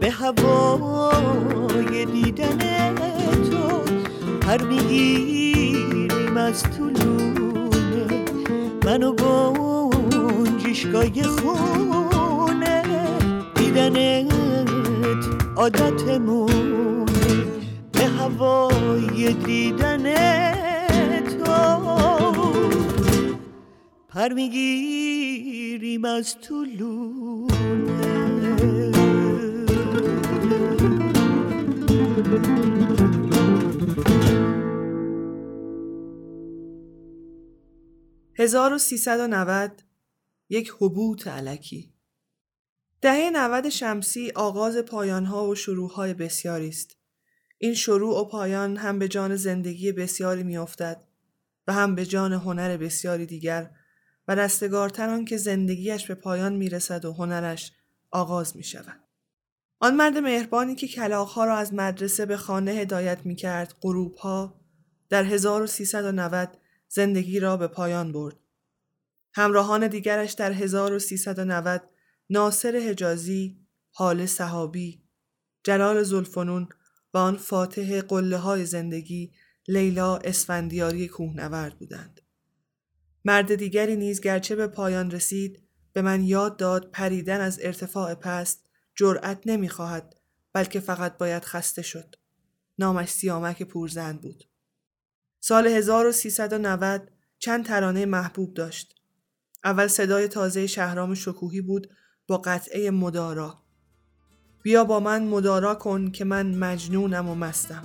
به 0.00 0.10
هوای 0.10 2.04
دیدن 2.04 2.94
تو 3.50 3.82
پر 4.40 4.62
می‌گیریم 4.62 6.36
از 6.36 6.62
طولونه 6.62 8.24
منو 8.86 9.12
گنجشگاه 9.12 11.22
خونه. 11.22 12.82
دیدنت 13.54 14.32
عادتمونه. 15.56 17.04
به 17.92 18.06
هوای 18.06 19.32
دیدن 19.32 20.04
تو 21.28 21.44
پر 24.08 24.32
می‌گیریم 24.32 25.53
از 26.02 26.40
طولونه 26.40 27.54
1390 38.38 39.82
یک 40.48 40.72
حبوط 40.78 41.28
علکی 41.28 41.94
دهه 43.00 43.30
90 43.32 43.68
شمسی 43.68 44.32
آغاز 44.34 44.76
پایانها 44.76 45.48
و 45.48 45.54
شروعهای 45.54 46.14
بسیاری 46.14 46.68
است. 46.68 46.96
این 47.58 47.74
شروع 47.74 48.20
و 48.20 48.24
پایان 48.24 48.76
هم 48.76 48.98
به 48.98 49.08
جان 49.08 49.36
زندگی 49.36 49.92
بسیاری 49.92 50.42
میافتد 50.42 51.04
و 51.66 51.72
هم 51.72 51.94
به 51.94 52.06
جان 52.06 52.32
هنر 52.32 52.76
بسیاری 52.76 53.26
دیگر 53.26 53.70
و 54.28 54.34
رستگارتر 54.34 55.08
آن 55.08 55.24
که 55.24 55.36
زندگیش 55.36 56.06
به 56.06 56.14
پایان 56.14 56.52
می‌رسد 56.52 57.04
و 57.04 57.12
هنرش 57.12 57.72
آغاز 58.10 58.56
می 58.56 58.64
شود. 58.64 59.00
آن 59.80 59.96
مرد 59.96 60.18
مهربانی 60.18 60.74
که 60.74 60.88
کلاغها 60.88 61.44
را 61.44 61.56
از 61.56 61.74
مدرسه 61.74 62.26
به 62.26 62.36
خانه 62.36 62.70
هدایت 62.70 63.26
می 63.26 63.36
کرد 63.36 63.74
غروبها 63.80 64.60
در 65.08 65.24
1390 65.24 66.56
زندگی 66.88 67.40
را 67.40 67.56
به 67.56 67.66
پایان 67.66 68.12
برد. 68.12 68.36
همراهان 69.34 69.88
دیگرش 69.88 70.32
در 70.32 70.52
1390 70.52 71.82
ناصر 72.30 72.76
حجازی، 72.76 73.58
حال 73.90 74.26
صحابی، 74.26 75.02
جلال 75.64 76.02
زلفنون 76.02 76.68
و 77.14 77.18
آن 77.18 77.36
فاتح 77.36 78.00
قله 78.00 78.36
های 78.36 78.66
زندگی 78.66 79.32
لیلا 79.68 80.16
اسفندیاری 80.16 81.08
کوهنورد 81.08 81.78
بودند. 81.78 82.20
مرد 83.24 83.54
دیگری 83.54 83.96
نیز 83.96 84.20
گرچه 84.20 84.56
به 84.56 84.66
پایان 84.66 85.10
رسید 85.10 85.62
به 85.92 86.02
من 86.02 86.24
یاد 86.24 86.56
داد 86.56 86.90
پریدن 86.90 87.40
از 87.40 87.58
ارتفاع 87.62 88.14
پست 88.14 88.66
جرأت 88.94 89.42
نمی‌خواهد 89.46 90.16
بلکه 90.52 90.80
فقط 90.80 91.18
باید 91.18 91.44
خسته 91.44 91.82
شد. 91.82 92.14
نامش 92.78 93.08
سیامک 93.08 93.62
پورزند 93.62 94.20
بود. 94.20 94.44
سال 95.40 95.66
1390 95.66 97.10
چند 97.38 97.64
ترانه 97.64 98.06
محبوب 98.06 98.54
داشت. 98.54 98.94
اول 99.64 99.86
صدای 99.86 100.28
تازه 100.28 100.66
شهرام 100.66 101.14
شکوهی 101.14 101.60
بود 101.60 101.90
با 102.26 102.38
قطعه 102.38 102.90
مدارا. 102.90 103.62
بیا 104.62 104.84
با 104.84 105.00
من 105.00 105.24
مدارا 105.24 105.74
کن 105.74 106.10
که 106.10 106.24
من 106.24 106.54
مجنونم 106.54 107.28
و 107.28 107.34
مستم. 107.34 107.84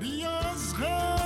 بیا 0.00 0.38
از 0.38 0.74
غم 0.74 1.20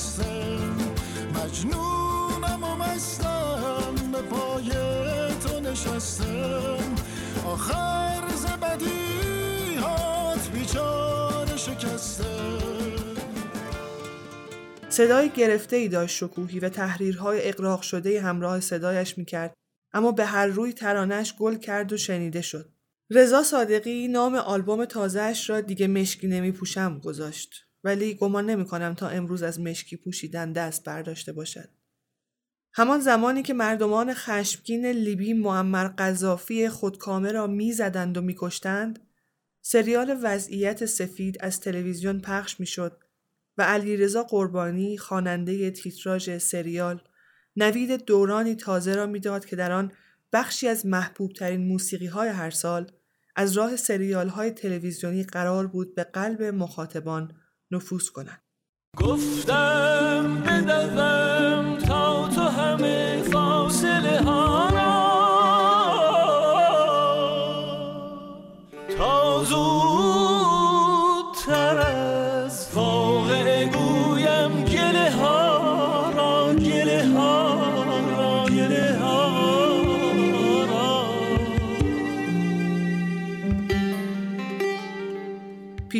شکستم 0.00 0.76
مجنونم 1.34 2.64
و 2.64 2.76
مستم 2.76 3.94
به 4.12 4.22
پای 4.22 4.70
تو 5.40 5.60
نشستم. 5.60 6.94
آخر 7.46 8.22
ز 8.36 8.46
بدیهات 8.46 10.50
بیچار 10.54 11.56
شکستم. 11.56 12.58
صدای 14.88 15.28
گرفته 15.28 15.76
ای 15.76 15.88
داشت 15.88 16.16
شکوهی 16.16 16.58
و 16.58 16.68
تحریرهای 16.68 17.48
اقراق 17.48 17.82
شده 17.82 18.20
همراه 18.20 18.60
صدایش 18.60 19.18
می‌کرد. 19.18 19.54
اما 19.92 20.12
به 20.12 20.24
هر 20.24 20.46
روی 20.46 20.72
ترانش 20.72 21.36
گل 21.36 21.54
کرد 21.54 21.92
و 21.92 21.96
شنیده 21.96 22.42
شد. 22.42 22.72
رضا 23.10 23.42
صادقی 23.42 24.08
نام 24.08 24.34
آلبوم 24.34 24.84
تازهش 24.84 25.50
را 25.50 25.60
دیگه 25.60 25.86
مشکی 25.86 26.28
نمی 26.28 26.52
پوشم 26.52 26.98
گذاشت. 26.98 27.69
ولی 27.84 28.14
گمان 28.14 28.50
نمی 28.50 28.64
کنم 28.64 28.94
تا 28.94 29.08
امروز 29.08 29.42
از 29.42 29.60
مشکی 29.60 29.96
پوشیدن 29.96 30.52
دست 30.52 30.84
برداشته 30.84 31.32
باشد. 31.32 31.68
همان 32.72 33.00
زمانی 33.00 33.42
که 33.42 33.54
مردمان 33.54 34.14
خشمگین 34.14 34.86
لیبی 34.86 35.32
معمر 35.32 35.88
قذافی 35.88 36.68
خودکامه 36.68 37.32
را 37.32 37.46
می‌زدند 37.46 38.16
و 38.16 38.20
میکشتند 38.20 38.98
سریال 39.62 40.18
وضعیت 40.22 40.86
سفید 40.86 41.36
از 41.40 41.60
تلویزیون 41.60 42.20
پخش 42.20 42.60
می‌شد 42.60 42.98
و 43.58 43.62
علیرضا 43.62 44.22
قربانی 44.22 44.98
خواننده 44.98 45.70
تیتراژ 45.70 46.36
سریال 46.38 47.00
نوید 47.56 48.04
دورانی 48.04 48.54
تازه 48.54 48.94
را 48.94 49.06
می‌داد 49.06 49.44
که 49.44 49.56
در 49.56 49.72
آن 49.72 49.92
بخشی 50.32 50.68
از 50.68 50.86
محبوب 50.86 51.32
ترین 51.32 51.66
موسیقی 51.68 52.06
های 52.06 52.28
هر 52.28 52.50
سال 52.50 52.92
از 53.36 53.52
راه 53.52 53.76
سریال 53.76 54.28
های 54.28 54.50
تلویزیونی 54.50 55.24
قرار 55.24 55.66
بود 55.66 55.94
به 55.94 56.04
قلب 56.04 56.42
مخاطبان 56.42 57.32
نفوذ 57.70 58.10
کنند. 58.10 58.42
گفتم 58.96 60.42
بدوم 60.46 61.78
تا 61.78 62.28
تو 62.28 62.40
همه 62.40 63.22
فاصله 63.22 64.20
ها 64.22 64.68
را 64.68 65.00
تا 68.98 69.44
زودتر 69.44 70.09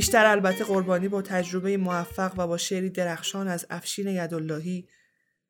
پیشتر 0.00 0.26
البته 0.26 0.64
قربانی 0.64 1.08
با 1.08 1.22
تجربه 1.22 1.76
موفق 1.76 2.34
و 2.36 2.46
با 2.46 2.56
شعری 2.56 2.90
درخشان 2.90 3.48
از 3.48 3.66
افشین 3.70 4.08
یداللهی 4.08 4.88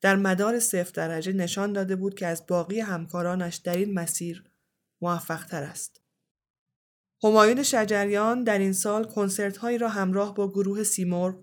در 0.00 0.16
مدار 0.16 0.60
صفر 0.60 0.92
درجه 0.94 1.32
نشان 1.32 1.72
داده 1.72 1.96
بود 1.96 2.14
که 2.14 2.26
از 2.26 2.46
باقی 2.46 2.80
همکارانش 2.80 3.56
در 3.56 3.76
این 3.76 3.94
مسیر 3.94 4.44
موفق 5.00 5.44
تر 5.44 5.62
است. 5.62 6.00
همایون 7.24 7.62
شجریان 7.62 8.44
در 8.44 8.58
این 8.58 8.72
سال 8.72 9.04
کنسرت 9.04 9.56
هایی 9.56 9.78
را 9.78 9.88
همراه 9.88 10.34
با 10.34 10.48
گروه 10.48 10.82
سیمرغ 10.82 11.38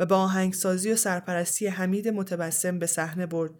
و 0.00 0.06
با 0.06 0.16
آهنگسازی 0.16 0.92
و 0.92 0.96
سرپرستی 0.96 1.66
حمید 1.66 2.08
متبسم 2.08 2.78
به 2.78 2.86
صحنه 2.86 3.26
برد 3.26 3.54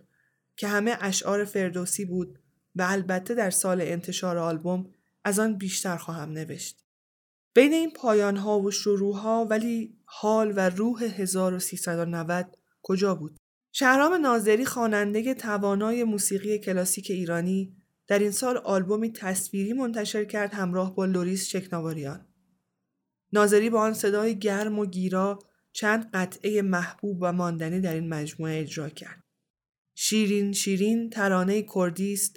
که 0.56 0.68
همه 0.68 0.96
اشعار 1.00 1.44
فردوسی 1.44 2.04
بود 2.04 2.38
و 2.76 2.86
البته 2.88 3.34
در 3.34 3.50
سال 3.50 3.80
انتشار 3.80 4.38
آلبوم 4.38 4.94
از 5.24 5.38
آن 5.38 5.58
بیشتر 5.58 5.96
خواهم 5.96 6.32
نوشت. 6.32 6.87
بین 7.58 7.72
این 7.72 7.90
پایان 7.90 8.36
ها 8.36 8.60
و 8.60 8.70
شروع 8.70 9.16
ها 9.16 9.46
ولی 9.50 9.96
حال 10.04 10.52
و 10.56 10.70
روح 10.70 11.02
1390 11.02 12.56
کجا 12.82 13.14
بود؟ 13.14 13.36
شهرام 13.72 14.14
ناظری 14.14 14.64
خواننده 14.64 15.34
توانای 15.34 16.04
موسیقی 16.04 16.58
کلاسیک 16.58 17.10
ایرانی 17.10 17.76
در 18.06 18.18
این 18.18 18.30
سال 18.30 18.56
آلبومی 18.56 19.12
تصویری 19.12 19.72
منتشر 19.72 20.24
کرد 20.24 20.54
همراه 20.54 20.94
با 20.94 21.04
لوریس 21.04 21.48
شکناواریان. 21.48 22.26
ناظری 23.32 23.70
با 23.70 23.80
آن 23.80 23.94
صدای 23.94 24.38
گرم 24.38 24.78
و 24.78 24.86
گیرا 24.86 25.38
چند 25.72 26.10
قطعه 26.14 26.62
محبوب 26.62 27.18
و 27.20 27.32
ماندنی 27.32 27.80
در 27.80 27.94
این 27.94 28.08
مجموعه 28.08 28.60
اجرا 28.60 28.88
کرد. 28.88 29.22
شیرین 29.94 30.52
شیرین 30.52 31.10
ترانه 31.10 31.66
کردی 31.74 32.12
است 32.12 32.36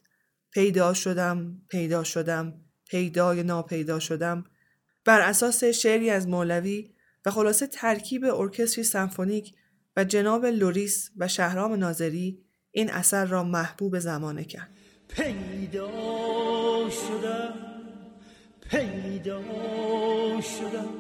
پیدا 0.54 0.94
شدم 0.94 1.62
پیدا 1.70 2.04
شدم 2.04 2.54
پیدای 2.90 3.44
ناپیدا 3.44 4.00
شدم 4.00 4.44
بر 5.06 5.22
اساس 5.22 5.64
شعری 5.64 6.10
از 6.10 6.28
مولوی 6.28 6.90
و 7.26 7.32
خلاصه 7.32 7.68
ترکیب 7.68 8.26
ارکستری 8.26 8.84
سمفونیک 8.84 9.54
و 9.98 10.04
جناب 10.04 10.46
لوریس 10.46 11.12
و 11.18 11.28
شهرام 11.28 11.74
ناظری 11.74 12.44
این 12.72 12.90
اثر 12.90 13.26
را 13.26 13.44
محبوب 13.44 14.00
زمانه 14.00 14.44
کرد. 14.44 14.70
پیدا 15.08 15.90
شدم 16.90 17.54
پیدا 18.72 19.42
شدم. 20.42 20.94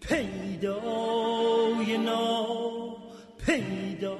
پیدای 0.00 1.98
نا 1.98 2.96
پیدا 3.46 4.18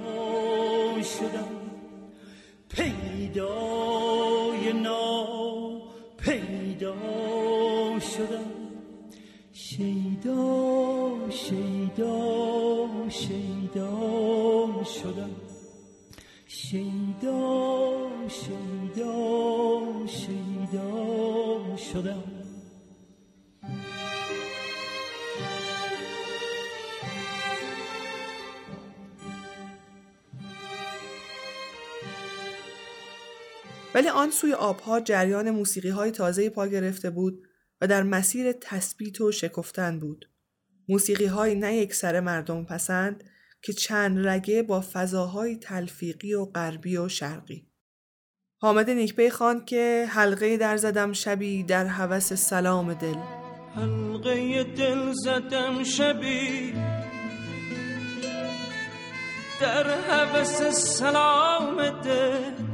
شدم. 1.02 1.48
پیدای 2.68 4.72
نا 4.72 5.26
پیدا 6.18 6.94
شدم. 8.00 8.53
شیدا 9.76 11.30
شیدا 11.30 13.08
شیدا 13.08 14.84
شدم. 14.84 15.30
شیدا 16.46 18.08
شیدا 18.28 20.06
شیدا 20.06 21.76
شدم. 21.76 22.22
ولی 33.94 34.08
آن 34.08 34.30
سوی 34.30 34.52
آبها 34.52 35.00
جریان 35.00 35.50
موسیقی 35.50 35.88
های 35.88 36.10
تازه 36.10 36.50
پا 36.50 36.66
گرفته 36.66 37.10
بود. 37.10 37.53
و 37.80 37.86
در 37.86 38.02
مسیر 38.02 38.52
تثبیت 38.52 39.20
و 39.20 39.32
شکفتن 39.32 39.98
بود. 39.98 40.30
موسیقی 40.88 41.26
های 41.26 41.54
نه 41.54 41.76
یک 41.76 41.94
سر 41.94 42.20
مردم 42.20 42.64
پسند 42.64 43.24
که 43.62 43.72
چند 43.72 44.28
رگه 44.28 44.62
با 44.62 44.84
فضاهای 44.92 45.56
تلفیقی 45.56 46.34
و 46.34 46.44
غربی 46.44 46.96
و 46.96 47.08
شرقی. 47.08 47.68
حامد 48.64 48.90
نیکپی 48.90 49.30
خواند 49.30 49.64
که 49.64 50.06
حلقه 50.10 50.56
در 50.56 50.76
زدم 50.76 51.12
شبی 51.12 51.62
در 51.62 51.86
هوس 51.86 52.32
سلام 52.32 52.94
دل 52.94 53.14
حلقه 53.74 54.64
دل 54.64 55.12
زدم 55.12 55.84
شبی 55.84 56.72
در 59.60 59.90
هوس 59.90 60.62
سلام 60.62 61.90
دل 62.00 62.73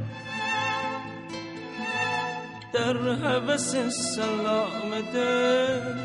در 2.73 2.97
هوس 2.97 3.75
سلام 4.15 5.01
دل 5.13 5.95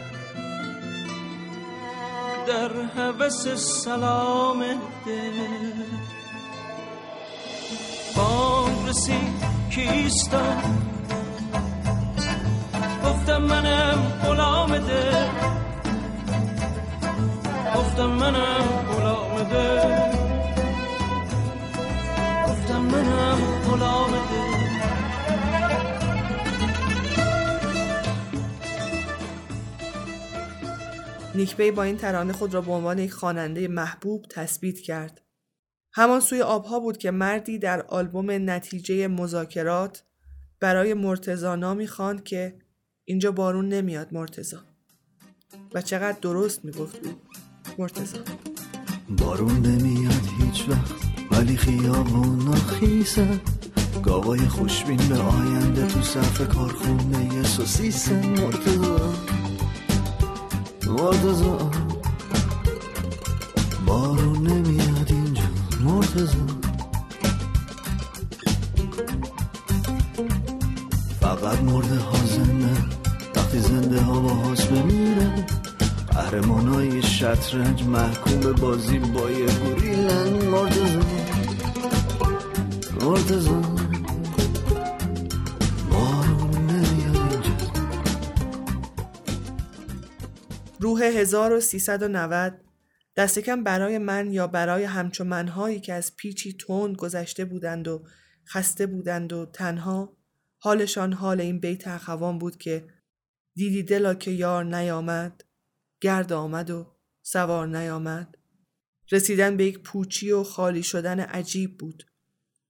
در 2.47 2.71
هوس 2.97 3.49
سلام 3.85 4.65
دل 5.07 5.85
بام 8.17 8.87
رسید 8.87 9.45
کیستم 9.71 10.63
گفتم 13.05 13.39
منم 13.43 14.21
غلام 14.25 14.79
دل 14.79 15.29
گفتم 17.77 18.07
منم 18.07 18.85
غلام 18.93 19.43
دل 19.43 20.17
گفتم 22.47 22.81
منم 22.81 23.39
غلام 23.71 24.11
دل 24.11 24.56
نیکبی 31.37 31.71
با 31.71 31.83
این 31.83 31.97
ترانه 31.97 32.33
خود 32.33 32.55
را 32.55 32.61
به 32.61 32.73
عنوان 32.73 32.99
یک 32.99 33.13
خواننده 33.13 33.69
محبوب 33.69 34.27
تثبیت 34.31 34.81
کرد. 34.81 35.21
همان 35.93 36.21
سوی 36.21 36.43
آبها 36.43 36.81
بود 36.81 36.99
که 36.99 37.11
مردی 37.11 37.59
در 37.59 37.83
آلبوم 37.83 38.31
نتیجه 38.51 39.09
مذاکرات 39.09 40.05
برای 40.61 40.95
مرتزا 40.95 41.57
نامی 41.57 41.87
خواند 41.87 42.25
که 42.25 42.59
اینجا 43.05 43.33
بارون 43.33 43.69
نمیاد 43.69 44.09
مرتزا 44.13 44.65
و 45.75 45.83
چقدر 45.83 46.19
درست 46.21 46.65
می‌گفت 46.65 47.07
او 47.07 47.13
مرتزا 47.79 48.19
بارون 49.09 49.67
نمیاد 49.67 50.23
هیچ 50.41 50.69
وقت 50.69 50.95
ولی 51.31 51.57
خیابون 51.57 52.55
خیسه 52.55 53.41
گاوای 54.03 54.39
خوشبین 54.39 55.09
به 55.09 55.15
آینده 55.15 55.87
تو 55.87 56.03
صف 56.03 56.49
کارخونه 56.49 57.35
یه 57.35 57.43
سوسیسه 57.43 58.27
مرتزا 58.27 59.26
مرتزا 60.89 61.71
بارون 63.87 64.47
نمیاد 64.47 65.07
اینجا 65.09 65.43
مرتزا 65.85 66.47
فقط 71.21 71.63
مرده 71.63 71.99
ها 71.99 72.17
زنده 72.27 72.85
وقتی 73.37 73.59
زنده 73.59 74.01
ها 74.01 74.21
با 74.21 74.29
هاش 74.29 74.65
بمیره. 74.67 75.47
قهرمانای 76.17 77.03
شطرنج 77.03 77.83
محکوم 77.83 78.41
به 78.41 78.53
بازی 78.53 78.99
با 78.99 79.31
یه 79.31 79.47
گوریلن 79.47 80.49
مرتزا 80.49 81.01
مرتزا 83.01 83.76
روح 90.87 91.03
1390 91.03 92.61
دست 93.17 93.39
کم 93.39 93.65
برای 93.65 93.99
من 93.99 94.33
یا 94.33 94.47
برای 94.47 94.85
همچو 94.85 95.25
منهایی 95.25 95.81
که 95.81 95.93
از 95.93 96.17
پیچی 96.17 96.53
تند 96.53 96.97
گذشته 96.97 97.45
بودند 97.45 97.89
و 97.89 98.07
خسته 98.49 98.87
بودند 98.87 99.33
و 99.33 99.47
تنها 99.47 100.17
حالشان 100.59 101.13
حال 101.13 101.41
این 101.41 101.61
بیت 101.61 101.89
اخوان 101.89 102.39
بود 102.39 102.57
که 102.57 102.89
دیدی 103.55 103.83
دلا 103.83 104.15
که 104.15 104.31
یار 104.31 104.65
نیامد 104.65 105.45
گرد 106.01 106.33
آمد 106.33 106.71
و 106.71 106.97
سوار 107.23 107.67
نیامد. 107.67 108.39
رسیدن 109.13 109.57
به 109.57 109.65
یک 109.65 109.79
پوچی 109.79 110.33
و 110.33 110.43
خالی 110.43 110.83
شدن 110.83 111.21
عجیب 111.21 111.79
بود. 111.79 112.07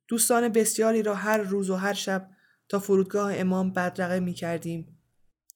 دوستان 0.09 0.48
بسیاری 0.48 1.02
را 1.02 1.14
هر 1.14 1.38
روز 1.38 1.70
و 1.70 1.74
هر 1.74 1.94
شب 1.94 2.31
تا 2.68 2.79
فرودگاه 2.79 3.37
امام 3.37 3.72
بدرقه 3.72 4.20
می 4.20 4.35
کردیم 4.35 4.95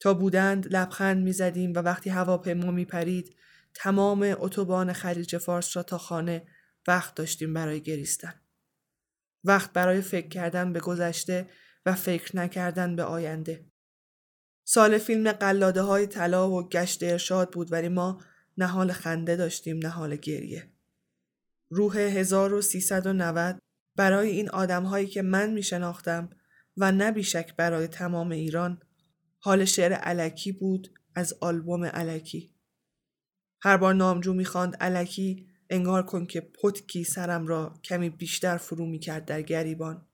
تا 0.01 0.15
بودند 0.15 0.77
لبخند 0.77 1.23
می 1.23 1.33
زدیم 1.33 1.73
و 1.75 1.79
وقتی 1.79 2.11
هواپیما 2.11 2.71
می 2.71 2.85
پرید 2.85 3.37
تمام 3.75 4.37
اتوبان 4.39 4.93
خلیج 4.93 5.37
فارس 5.37 5.77
را 5.77 5.83
تا 5.83 5.99
خانه 5.99 6.47
وقت 6.89 7.15
داشتیم 7.15 7.55
برای 7.55 7.81
گریستن. 7.81 8.35
وقت 9.45 9.73
برای 9.73 10.01
فکر 10.01 10.29
کردن 10.29 10.73
به 10.73 10.81
گذشته 10.81 11.49
و 11.87 11.95
فکر 11.95 12.37
نکردن 12.37 12.97
به 12.97 13.05
آینده. 13.05 13.65
سال 14.65 14.99
فیلم 14.99 15.33
قلاده 15.33 15.83
های 15.83 16.07
طلا 16.07 16.51
و 16.51 16.69
گشت 16.69 17.03
ارشاد 17.03 17.51
بود 17.51 17.73
ولی 17.73 17.89
ما 17.89 18.21
نه 18.59 18.67
حال 18.67 18.93
خنده 18.93 19.37
داشتیم 19.37 19.79
نه 19.79 19.89
حال 19.89 20.17
گریه. 20.17 20.71
روح 21.71 21.97
1390 21.97 23.59
برای 23.97 24.31
این 24.31 24.51
آدم 24.51 24.85
هایی 24.85 25.07
که 25.07 25.23
من 25.23 25.51
می 25.51 25.63
شناختم 25.63 26.31
و 26.77 26.93
نه 26.93 27.13
بیشک 27.13 27.57
برای 27.57 27.89
تمام 27.89 28.31
ایران 28.31 28.83
حال 29.43 29.65
شعر 29.65 29.93
علکی 29.93 30.53
بود 30.53 30.99
از 31.15 31.35
آلبوم 31.41 31.85
علکی. 31.85 32.55
هر 33.63 33.77
بار 33.77 33.95
نامجو 33.95 34.35
می‌خواند 34.35 34.77
علکی 34.77 35.49
انگار 35.71 36.07
کن 36.07 36.27
که 36.27 36.41
پتکی 36.41 37.05
سرم 37.05 37.47
را 37.47 37.81
کمی 37.85 38.11
بیشتر 38.11 38.57
فرو 38.57 38.87
می‌کرد 38.87 39.25
در 39.25 39.43
گریبان. 39.43 40.07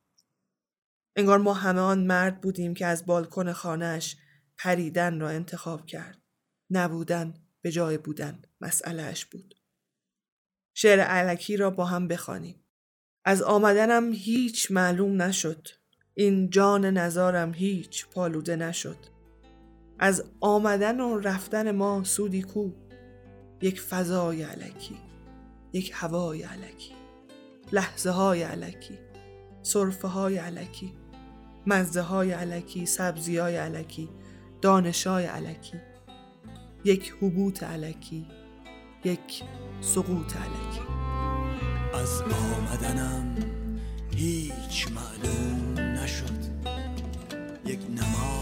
انگار 1.16 1.38
ما 1.38 1.54
همه 1.54 1.80
آن 1.80 2.06
مرد 2.06 2.40
بودیم 2.40 2.74
که 2.74 2.86
از 2.86 3.06
بالکن 3.06 3.52
خانهش 3.52 4.16
پریدن 4.58 5.20
را 5.20 5.28
انتخاب 5.28 5.86
کرد. 5.86 6.22
نبودن 6.70 7.34
به 7.60 7.70
جای 7.70 7.98
بودن 7.98 8.42
مسئلهش 8.60 9.24
بود. 9.24 9.54
شعر 10.74 11.00
علکی 11.00 11.56
را 11.56 11.70
با 11.70 11.84
هم 11.84 12.08
بخوانیم. 12.08 12.64
از 13.24 13.42
آمدنم 13.42 14.12
هیچ 14.12 14.70
معلوم 14.70 15.22
نشد. 15.22 15.68
این 16.14 16.50
جان 16.50 16.84
نزارم 16.84 17.54
هیچ 17.54 18.06
پالوده 18.06 18.56
نشد. 18.56 19.15
از 19.98 20.24
آمدن 20.40 21.00
و 21.00 21.18
رفتن 21.18 21.70
ما 21.70 22.04
سودی 22.04 22.42
کو. 22.42 22.70
یک 23.62 23.80
فضای 23.80 24.42
علکی 24.42 24.96
یک 25.72 25.92
هوای 25.94 26.42
علکی 26.42 26.92
لحظه 27.72 28.10
های 28.10 28.42
علکی 28.42 28.98
صرفه 29.62 30.08
های 30.08 30.36
علکی 30.36 30.92
مزه 31.66 32.00
های 32.00 32.32
علکی 32.32 32.86
سبزی 32.86 33.36
های 33.36 33.56
علکی 33.56 34.08
دانش 34.62 35.06
های 35.06 35.24
علکی 35.24 35.80
یک 36.84 37.14
حبوط 37.20 37.62
علکی 37.62 38.26
یک 39.04 39.42
سقوط 39.80 40.36
علکی. 40.36 40.80
از 41.94 42.22
آمدنم 42.22 43.34
هیچ 44.14 44.88
معلوم 44.88 45.78
نشد. 45.78 46.44
یک 47.64 47.80
علکی 47.90 48.35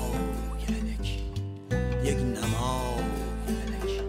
یک 2.05 2.17
علکی 2.17 4.01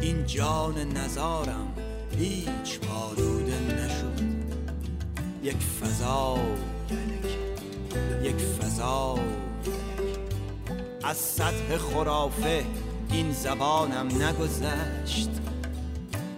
این 0.00 0.26
جان 0.26 0.78
نزارم 0.96 1.74
هیچ 2.18 2.80
پالوده 2.80 3.60
نشد. 3.60 4.20
یک 5.42 5.56
فضا 5.56 6.38
یک 8.22 8.36
فضا. 8.36 9.18
از 11.04 11.16
سطح 11.16 11.76
خرافه 11.76 12.64
این 13.10 13.32
زبانم 13.32 14.06
نگذشت. 14.06 15.30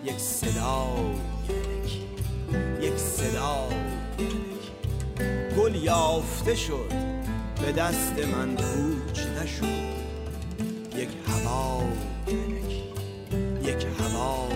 یک 0.04 0.18
صدا 0.18 0.96
یک 2.80 2.96
صدا. 2.96 3.68
گل 5.58 5.74
یافته 5.74 6.54
شد 6.54 6.92
به 7.62 7.72
دست 7.72 8.12
من 8.18 8.56
کوچ 8.56 9.20
نشد. 9.20 9.93
یک 10.96 11.08
هوا 11.26 11.82
یک 13.62 13.86
هوا 13.98 14.48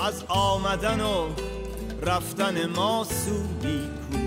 از 0.00 0.24
آمدن 0.28 1.00
و 1.00 1.49
رفتن 2.10 2.66
ما 2.66 3.04
سودی 3.04 3.88
کو 4.10 4.18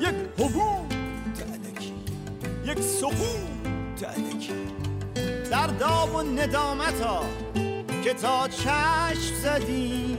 یک 0.00 0.14
حبوط 0.38 1.42
علکی 1.42 1.94
یک 2.64 2.80
سقوط 2.80 4.02
علکی 4.02 4.66
در 5.50 5.66
داغ 5.66 6.14
و 6.14 6.22
ندامت 6.22 7.00
ها 7.00 7.24
که 8.04 8.14
تا 8.14 8.48
چشم 8.48 9.34
زدی. 9.42 10.18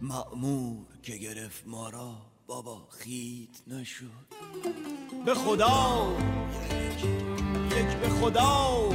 مأمور 0.00 0.86
که 1.02 1.16
گرفت 1.16 1.62
ما 1.66 1.88
را 1.88 2.14
بابا 2.46 2.88
خیت 2.90 3.62
نشد. 3.66 4.04
به 5.26 5.34
خدا 5.34 6.16
یک 7.70 7.86
به 7.86 8.08
خدا. 8.08 8.88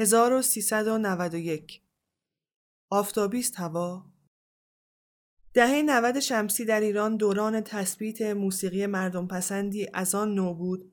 1391 0.00 1.82
آفتابی 2.90 3.38
است 3.38 3.58
هوا 3.58 4.06
دهه 5.54 5.82
90 5.82 6.20
شمسی 6.20 6.64
در 6.64 6.80
ایران 6.80 7.16
دوران 7.16 7.60
تثبیت 7.60 8.22
موسیقی 8.22 8.86
مردم 8.86 9.26
پسندی 9.26 9.88
از 9.94 10.14
آن 10.14 10.34
نوع 10.34 10.56
بود 10.56 10.92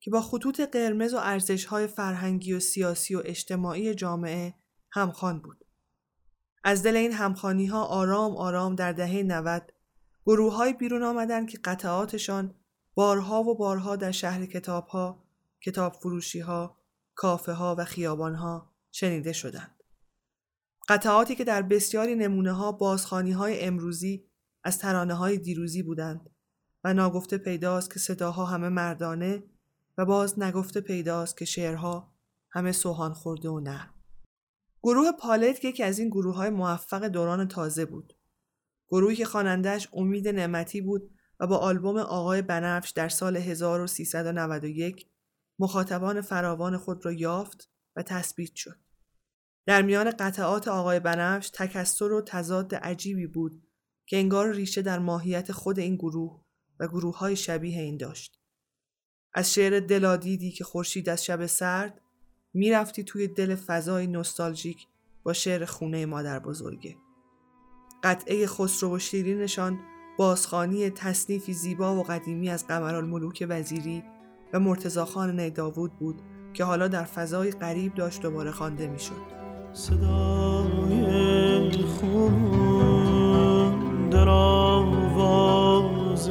که 0.00 0.10
با 0.10 0.20
خطوط 0.20 0.60
قرمز 0.60 1.14
و 1.14 1.18
ارزش‌های 1.18 1.86
فرهنگی 1.86 2.52
و 2.52 2.60
سیاسی 2.60 3.14
و 3.14 3.22
اجتماعی 3.24 3.94
جامعه 3.94 4.54
همخوان 4.90 5.40
بود. 5.40 5.64
از 6.64 6.82
دل 6.82 6.96
این 6.96 7.12
همخوانی 7.12 7.66
ها 7.66 7.84
آرام 7.84 8.36
آرام 8.36 8.74
در 8.74 8.92
دهه 8.92 9.22
90 9.22 9.72
گروه 10.26 10.54
های 10.54 10.72
بیرون 10.72 11.02
آمدند 11.02 11.48
که 11.48 11.58
قطعاتشان 11.58 12.54
بارها 12.94 13.42
و 13.42 13.56
بارها 13.56 13.96
در 13.96 14.10
شهر 14.10 14.46
کتاب 14.46 14.86
ها، 14.86 15.24
کتاب 15.60 15.92
فروشی 15.92 16.40
ها، 16.40 16.79
کافه 17.20 17.52
ها 17.52 17.76
و 17.78 17.84
خیابان 17.84 18.34
ها 18.34 18.72
شنیده 18.90 19.32
شدند. 19.32 19.82
قطعاتی 20.88 21.34
که 21.34 21.44
در 21.44 21.62
بسیاری 21.62 22.14
نمونه 22.14 22.52
ها 22.52 22.72
بازخانی 22.72 23.32
های 23.32 23.60
امروزی 23.60 24.24
از 24.64 24.78
ترانه 24.78 25.14
های 25.14 25.38
دیروزی 25.38 25.82
بودند 25.82 26.30
و 26.84 26.94
ناگفته 26.94 27.38
پیداست 27.38 27.92
که 27.92 27.98
صداها 27.98 28.44
همه 28.44 28.68
مردانه 28.68 29.42
و 29.98 30.04
باز 30.04 30.38
نگفته 30.38 30.80
پیداست 30.80 31.36
که 31.36 31.44
شعرها 31.44 32.12
همه 32.50 32.72
سوهان 32.72 33.12
خورده 33.12 33.48
و 33.48 33.60
نه. 33.60 33.90
گروه 34.82 35.12
پالت 35.12 35.64
یکی 35.64 35.82
از 35.82 35.98
این 35.98 36.08
گروه 36.08 36.34
های 36.34 36.50
موفق 36.50 37.04
دوران 37.04 37.48
تازه 37.48 37.84
بود. 37.84 38.16
گروهی 38.88 39.16
که 39.16 39.24
خواننده‌اش 39.24 39.88
امید 39.92 40.28
نعمتی 40.28 40.80
بود 40.80 41.10
و 41.40 41.46
با 41.46 41.56
آلبوم 41.56 41.96
آقای 41.96 42.42
بنفش 42.42 42.90
در 42.90 43.08
سال 43.08 43.36
1391 43.36 45.10
مخاطبان 45.60 46.20
فراوان 46.20 46.76
خود 46.76 47.06
را 47.06 47.12
یافت 47.12 47.70
و 47.96 48.02
تثبیت 48.02 48.54
شد. 48.54 48.76
در 49.66 49.82
میان 49.82 50.10
قطعات 50.10 50.68
آقای 50.68 51.00
بنفش 51.00 51.50
تکستر 51.50 52.12
و 52.12 52.22
تضاد 52.26 52.74
عجیبی 52.74 53.26
بود 53.26 53.62
که 54.06 54.16
انگار 54.16 54.52
ریشه 54.52 54.82
در 54.82 54.98
ماهیت 54.98 55.52
خود 55.52 55.78
این 55.78 55.96
گروه 55.96 56.44
و 56.80 56.88
گروه 56.88 57.18
های 57.18 57.36
شبیه 57.36 57.80
این 57.80 57.96
داشت. 57.96 58.40
از 59.34 59.54
شعر 59.54 59.80
دلادیدی 59.80 60.52
که 60.52 60.64
خورشید 60.64 61.08
از 61.08 61.24
شب 61.24 61.46
سرد 61.46 62.00
می‌رفتی 62.54 63.04
توی 63.04 63.28
دل 63.28 63.54
فضای 63.54 64.06
نوستالژیک 64.06 64.86
با 65.22 65.32
شعر 65.32 65.64
خونه 65.64 66.06
مادر 66.06 66.38
بزرگه. 66.38 66.96
قطعه 68.02 68.46
خسرو 68.46 68.96
و 68.96 68.98
شیرینشان 68.98 69.80
بازخانی 70.18 70.90
تصنیفی 70.90 71.52
زیبا 71.52 71.96
و 71.96 72.02
قدیمی 72.02 72.50
از 72.50 72.66
قمرالملوک 72.66 73.46
وزیری 73.48 74.02
و 74.52 74.60
مرتزا 74.60 75.04
خان 75.04 75.40
نیداوود 75.40 75.92
بود 75.98 76.22
که 76.54 76.64
حالا 76.64 76.88
در 76.88 77.04
فضای 77.04 77.50
غریب 77.50 77.94
داشت 77.94 78.22
دوباره 78.22 78.50
خوانده 78.50 78.88
می‌شد. 78.88 79.40
صدای 79.72 81.72
خون 81.72 83.10
در 84.10 84.28
آواز 84.28 86.30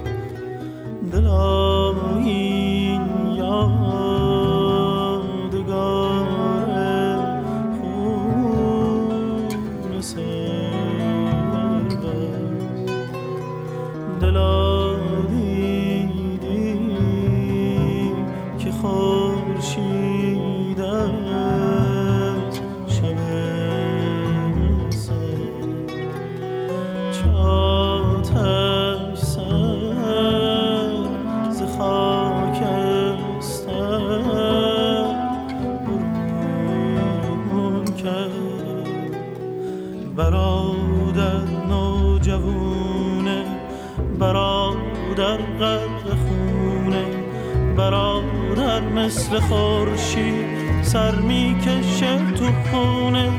مثل 49.10 49.40
خورشید 49.40 50.82
سر 50.82 51.14
می‌کشه 51.14 52.32
تو 52.32 52.52
خونه 52.70 53.30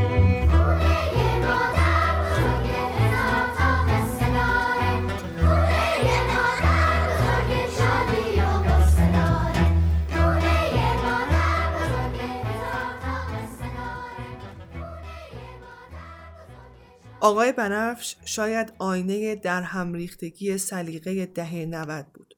آقای 17.19 17.51
بنفش 17.51 18.15
شاید 18.25 18.73
آینه 18.79 19.35
در 19.35 19.61
هم 19.61 19.93
ریختگی 19.93 20.57
سلیقه 20.57 21.25
دهه 21.25 21.65
90 21.65 22.05
بود. 22.13 22.33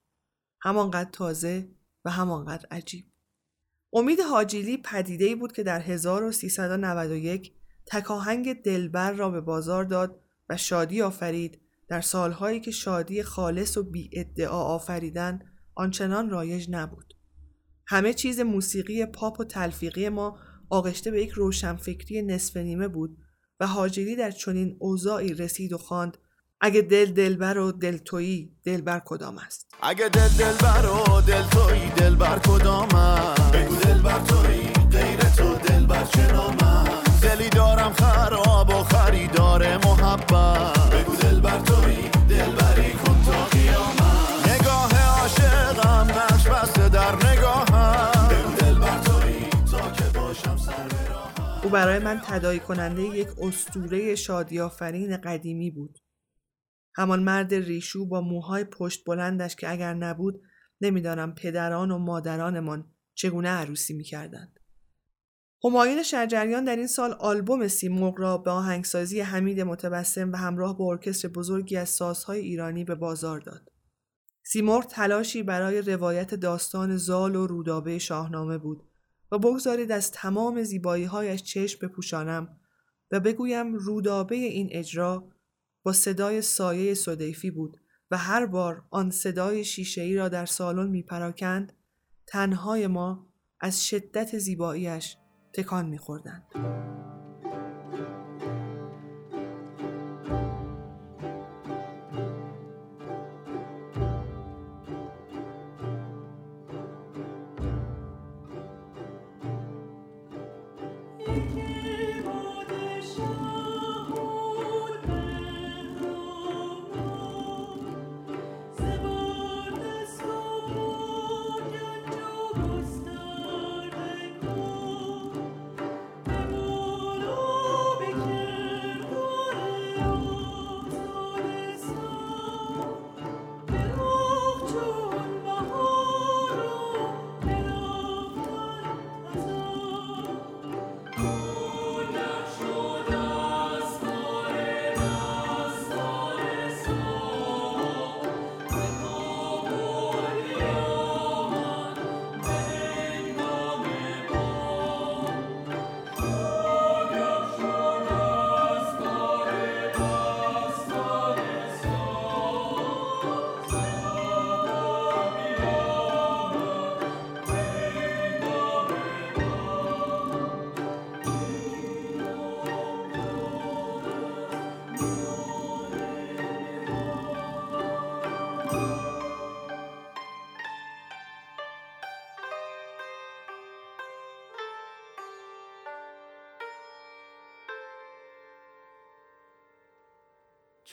همانقدر 0.62 1.10
تازه 1.12 1.68
و 2.06 2.10
همانقدر 2.12 2.68
عجیب. 2.72 3.13
امید 3.94 4.20
حاجیلی 4.20 4.78
پدیده‌ای 4.78 5.36
بود 5.36 5.52
که 5.52 5.64
در 5.64 5.80
1391 5.80 7.54
تکاهنگ 7.86 8.62
دلبر 8.62 9.12
را 9.12 9.30
به 9.30 9.42
بازار 9.42 9.84
داد 9.84 10.20
و 10.50 10.58
شادی 10.58 11.02
آفرید 11.02 11.62
در 11.88 12.02
سالهایی 12.02 12.60
که 12.60 12.72
شادی 12.72 13.24
خالص 13.24 13.78
و 13.78 13.84
بی 13.84 14.10
ادعا 14.14 14.64
آفریدن 14.64 15.40
آنچنان 15.76 16.30
رایج 16.30 16.68
نبود. 16.70 17.14
همه 17.86 18.14
چیز 18.14 18.40
موسیقی 18.40 19.06
پاپ 19.06 19.40
و 19.40 19.44
تلفیقی 19.44 20.10
ما 20.10 20.40
آغشته 20.70 21.12
به 21.12 21.22
یک 21.24 21.32
روشنفکری 21.32 22.22
نصف 22.22 22.58
نیمه 22.58 22.88
بود 22.88 23.18
و 23.60 23.68
حاجری 23.68 24.16
در 24.16 24.32
چنین 24.32 24.76
اوضاعی 24.80 25.34
رسید 25.34 25.74
و 25.74 25.78
خواند 25.78 26.18
اگه 26.66 26.82
دل 26.82 27.06
دلبر 27.06 27.58
و 27.58 27.72
دل 27.72 27.98
تویی 27.98 28.52
دلبر 28.64 29.02
کدام 29.06 29.38
است؟ 29.38 29.68
اگه 29.82 30.10
دل 30.10 30.28
دلبر 30.28 30.86
و 30.86 31.22
دل 31.22 31.42
تویی 31.42 31.90
دلبر 31.90 32.40
کدامم 32.40 33.36
بگو 33.54 33.76
دلبر 33.76 34.20
تویی 34.20 34.68
غیر 34.92 35.20
تو 35.20 35.56
دلبر 35.56 36.04
چه 36.04 36.32
نامم 36.32 36.86
دلی 37.22 37.50
دارم 37.50 37.94
خراب 37.94 38.70
و 38.70 38.84
خریدار 38.84 39.78
محبت. 39.78 40.90
بگو 40.90 41.16
دلبر 41.16 41.60
تویی 41.60 42.10
دلبری 42.30 42.92
کن 42.92 43.24
تا 43.26 43.46
قیامت. 43.46 44.48
نگاه 44.48 45.20
عاشقم 45.20 46.08
نقش 46.20 46.48
بسته 46.48 46.90
در 46.90 47.16
نگاهم 47.16 48.28
بگو 48.28 48.56
دلبر 48.56 49.00
تویی 49.00 49.46
تا 49.72 49.92
که 49.92 50.20
باشم 50.20 50.58
سر 50.58 50.74
او 51.64 51.70
برای 51.70 52.00
من 52.00 52.22
تدایی 52.26 52.60
کننده 52.60 53.02
یک 53.02 53.28
استوره 53.42 54.16
شادیافرین 54.16 55.18
قدیمی 55.18 55.72
بود. 55.72 56.03
همان 56.96 57.24
مرد 57.24 57.54
ریشو 57.54 58.06
با 58.06 58.22
موهای 58.22 58.64
پشت 58.64 59.06
بلندش 59.06 59.56
که 59.56 59.72
اگر 59.72 59.94
نبود 59.94 60.42
نمی‌دانم 60.82 61.36
پدران 61.36 61.92
و 61.92 61.98
مادرانمان 61.98 62.92
چگونه 63.16 63.50
عروسی 63.50 63.94
می‌کردند. 63.94 64.60
همایون 65.66 66.04
شجریان 66.04 66.64
در 66.64 66.76
این 66.76 66.88
سال 66.88 67.12
آلبوم 67.12 67.68
سیمرغ 67.68 68.20
را 68.20 68.38
به 68.38 68.52
آهنگسازی 68.52 69.20
حمید 69.20 69.62
متبسم 69.62 70.32
و 70.32 70.36
همراه 70.36 70.78
با 70.78 70.92
ارکستر 70.92 71.28
بزرگی 71.28 71.78
از 71.78 71.90
سازهای 71.90 72.40
ایرانی 72.40 72.84
به 72.84 72.96
بازار 72.96 73.40
داد. 73.40 73.70
سیمرغ 74.46 74.88
تلاشی 74.88 75.44
برای 75.44 75.82
روایت 75.82 76.36
داستان 76.36 76.98
زال 76.98 77.36
و 77.36 77.48
رودابه 77.48 78.00
شاهنامه 78.00 78.58
بود 78.58 78.84
و 79.32 79.40
بگذارید 79.40 79.92
از 79.92 80.12
تمام 80.12 80.64
زیبایی‌هایش 80.64 81.44
چشم 81.44 81.88
بپوشانم 81.88 82.60
و 83.12 83.20
بگویم 83.20 83.74
رودابه 83.74 84.36
این 84.36 84.70
اجرا 84.72 85.33
با 85.84 85.94
صدای 85.94 86.42
سایه 86.42 86.94
صدیفی 86.94 87.52
بود 87.52 87.78
و 88.12 88.18
هر 88.18 88.46
بار 88.46 88.86
آن 88.90 89.12
صدای 89.12 89.64
شیشه‌ای 89.64 90.16
را 90.16 90.30
در 90.30 90.46
سالن 90.46 90.90
میپراکند 90.90 91.74
تنهای 92.28 92.88
ما 92.88 93.28
از 93.60 93.88
شدت 93.88 94.38
زیباییش 94.38 95.18
تکان 95.54 95.86
میخوردند. 95.86 96.44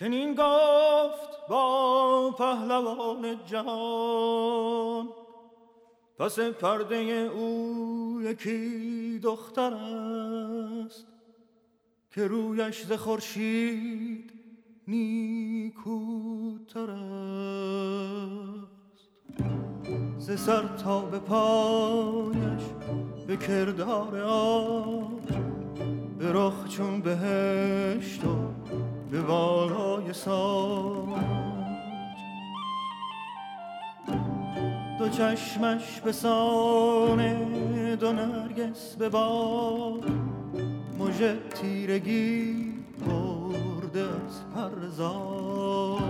چنین 0.01 0.35
گفت 0.35 1.47
با 1.49 2.35
پهلوان 2.39 3.45
جهان 3.47 5.09
پس 6.19 6.39
پرده 6.39 6.97
او 7.35 8.21
یکی 8.23 9.21
دختر 9.23 9.75
است 9.75 11.07
که 12.11 12.27
رویش 12.27 12.87
ز 12.87 12.93
خورشید 12.93 14.33
نیکوتر 14.89 16.91
است. 16.91 18.67
ز 20.19 20.41
سر 20.41 20.77
تا 20.77 21.01
به 21.01 21.19
پایش 21.19 22.63
به 23.27 23.37
کردار 23.37 24.23
آب 24.23 25.21
به 26.19 26.33
رخ 26.33 26.69
چون 26.69 27.01
بهشت 27.01 28.25
و 28.25 28.51
به 29.11 29.23
بالای 29.23 30.13
ساج. 30.13 31.09
دو 34.99 35.09
چشمش 35.09 36.01
به 36.01 36.13
سان 36.13 37.35
دو 37.95 38.13
نرگس 38.13 38.97
به 38.97 39.09
باد. 39.09 40.05
مژه 40.99 41.39
تیرگی 41.55 42.75
برده 43.07 44.01
از 44.01 44.41
هر 44.57 44.89
زاد. 44.89 46.01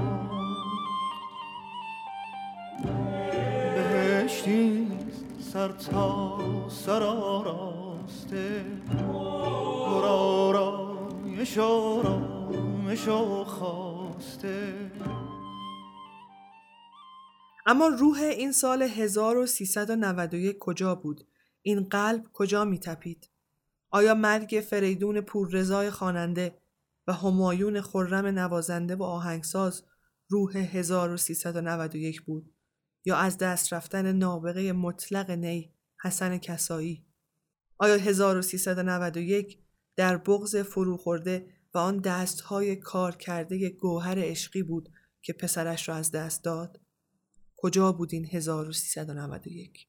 بهشتیست 3.75 5.25
سر 5.53 5.69
تا 5.69 6.39
سر 6.69 7.03
آراسته. 7.03 8.65
پر 9.87 10.05
آرایش 10.05 11.59
و 12.91 13.45
خواسته 13.45 14.91
اما 17.67 17.89
روح 17.89 18.19
این 18.19 18.53
سال 18.53 18.83
1391 18.83 20.59
کجا 20.59 20.95
بود؟ 20.95 21.27
این 21.63 21.89
قلب 21.89 22.25
کجا 22.33 22.65
می 22.65 22.79
تپید؟ 22.79 23.31
آیا 23.91 24.15
مرگ 24.15 24.65
فریدون 24.71 25.21
پوررضای 25.21 25.91
خواننده 25.91 26.59
و 27.07 27.13
همایون 27.13 27.81
خرم 27.81 28.27
نوازنده 28.27 28.97
و 28.97 29.03
آهنگساز 29.03 29.85
روح 30.29 30.57
1391 30.57 32.23
بود 32.23 32.55
یا 33.05 33.17
از 33.17 33.39
دست 33.39 33.73
رفتن 33.73 34.13
نابغه 34.13 34.73
مطلق 34.73 35.31
نی 35.31 35.75
حسن 36.03 36.39
کسایی 36.39 37.07
آیا 37.79 37.97
1391 37.97 39.59
در 39.97 40.17
بغز 40.17 40.57
فروخورده 40.57 41.60
و 41.75 41.79
آن 41.79 41.99
دستهای 41.99 42.77
کار 42.77 43.17
کرده 43.17 43.69
گوهر 43.69 44.19
عشقی 44.19 44.63
بود 44.63 44.89
که 45.23 45.33
پسرش 45.33 45.89
را 45.89 45.95
از 45.95 46.11
دست 46.11 46.45
داد 46.45 46.81
کجا 47.57 47.93
بود 47.93 48.15
این 48.15 48.27
1391 48.27 49.87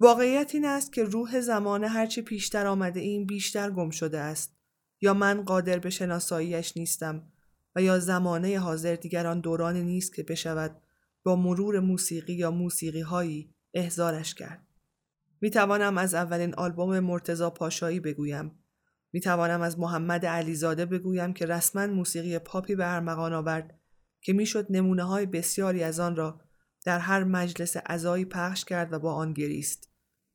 واقعیت 0.00 0.54
این 0.54 0.64
است 0.64 0.92
که 0.92 1.04
روح 1.04 1.40
زمانه 1.40 1.88
هرچه 1.88 2.22
پیشتر 2.22 2.66
آمده 2.66 3.00
این 3.00 3.26
بیشتر 3.26 3.70
گم 3.70 3.90
شده 3.90 4.18
است 4.18 4.56
یا 5.00 5.14
من 5.14 5.42
قادر 5.42 5.78
به 5.78 5.90
شناساییش 5.90 6.76
نیستم 6.76 7.32
و 7.76 7.82
یا 7.82 7.98
زمانه 7.98 8.58
حاضر 8.58 8.94
دیگر 8.94 9.26
آن 9.26 9.40
دورانی 9.40 9.82
نیست 9.82 10.14
که 10.14 10.22
بشود 10.22 10.82
با 11.22 11.36
مرور 11.36 11.80
موسیقی 11.80 12.32
یا 12.32 12.50
موسیقی 12.50 13.00
هایی 13.00 13.54
احزارش 13.74 14.34
کرد. 14.34 14.66
می 15.40 15.50
توانم 15.50 15.98
از 15.98 16.14
اولین 16.14 16.54
آلبوم 16.54 17.00
مرتزا 17.00 17.50
پاشایی 17.50 18.00
بگویم. 18.00 18.59
می 19.12 19.20
توانم 19.20 19.60
از 19.60 19.78
محمد 19.78 20.26
علیزاده 20.26 20.86
بگویم 20.86 21.32
که 21.32 21.46
رسما 21.46 21.86
موسیقی 21.86 22.38
پاپی 22.38 22.74
به 22.74 22.94
ارمغان 22.94 23.32
آورد 23.32 23.80
که 24.20 24.32
می‌شد 24.32 24.66
نمونه 24.70 25.02
های 25.02 25.26
بسیاری 25.26 25.82
از 25.82 26.00
آن 26.00 26.16
را 26.16 26.40
در 26.84 26.98
هر 26.98 27.24
مجلس 27.24 27.76
عزایی 27.76 28.24
پخش 28.24 28.64
کرد 28.64 28.92
و 28.92 28.98
با 28.98 29.14
آن 29.14 29.32
گریست. 29.32 29.88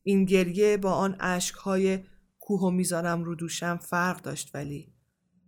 این 0.04 0.26
گریه 0.26 0.78
با 0.78 0.92
آن 0.92 1.16
اشکهای 1.20 2.04
کوه 2.40 2.62
و 2.62 2.70
می‌ذارم 2.70 3.24
رو 3.24 3.36
دوشم 3.36 3.78
فرق 3.78 4.22
داشت 4.22 4.56
ولی 4.56 4.94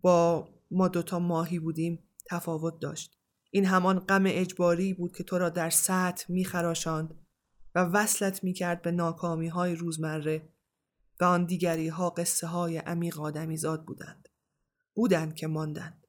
با 0.01 0.49
ما 0.71 0.87
دوتا 0.87 1.19
ماهی 1.19 1.59
بودیم 1.59 2.03
تفاوت 2.25 2.79
داشت. 2.79 3.17
این 3.51 3.65
همان 3.65 3.99
غم 3.99 4.23
اجباری 4.27 4.93
بود 4.93 5.15
که 5.15 5.23
تو 5.23 5.37
را 5.37 5.49
در 5.49 5.69
سطح 5.69 6.25
میخراشاند 6.29 7.15
و 7.75 7.79
وصلت 7.79 8.43
می‌کرد 8.43 8.81
به 8.81 8.91
ناکامی 8.91 9.47
های 9.47 9.75
روزمره 9.75 10.49
و 11.19 11.23
آن 11.23 11.45
دیگری 11.45 11.87
ها 11.87 12.09
قصه 12.09 12.47
های 12.47 12.77
عمیق 12.77 13.19
آدمیزاد 13.19 13.85
بودند. 13.85 14.29
بودند 14.93 15.35
که 15.35 15.47
ماندند. 15.47 16.07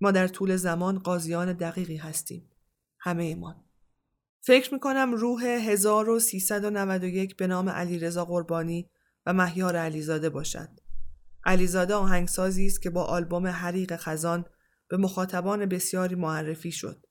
ما 0.00 0.10
در 0.10 0.28
طول 0.28 0.56
زمان 0.56 0.98
قاضیان 0.98 1.52
دقیقی 1.52 1.96
هستیم. 1.96 2.50
همه 3.00 3.24
ایمان. 3.24 3.64
فکر 4.40 4.74
می‌کنم 4.74 5.14
روح 5.14 5.44
1391 5.44 7.36
به 7.36 7.46
نام 7.46 7.68
علیرضا 7.68 8.24
قربانی 8.24 8.90
و 9.26 9.32
مهیار 9.32 9.76
علیزاده 9.76 10.30
باشد. 10.30 10.68
علیزاده 11.44 11.94
آهنگسازی 11.94 12.66
است 12.66 12.82
که 12.82 12.90
با 12.90 13.04
آلبوم 13.04 13.46
حریق 13.46 13.96
خزان 13.96 14.44
به 14.88 14.96
مخاطبان 14.96 15.66
بسیاری 15.66 16.14
معرفی 16.14 16.72
شد. 16.72 17.06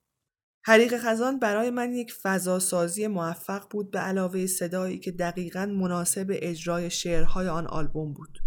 حریق 0.67 0.97
خزان 0.97 1.39
برای 1.39 1.69
من 1.69 1.93
یک 1.93 2.13
فضاسازی 2.13 3.07
موفق 3.07 3.67
بود 3.69 3.91
به 3.91 3.99
علاوه 3.99 4.45
صدایی 4.45 4.99
که 4.99 5.11
دقیقا 5.11 5.65
مناسب 5.65 6.27
اجرای 6.29 6.89
شعرهای 6.89 7.47
آن 7.47 7.67
آلبوم 7.67 8.13
بود. 8.13 8.39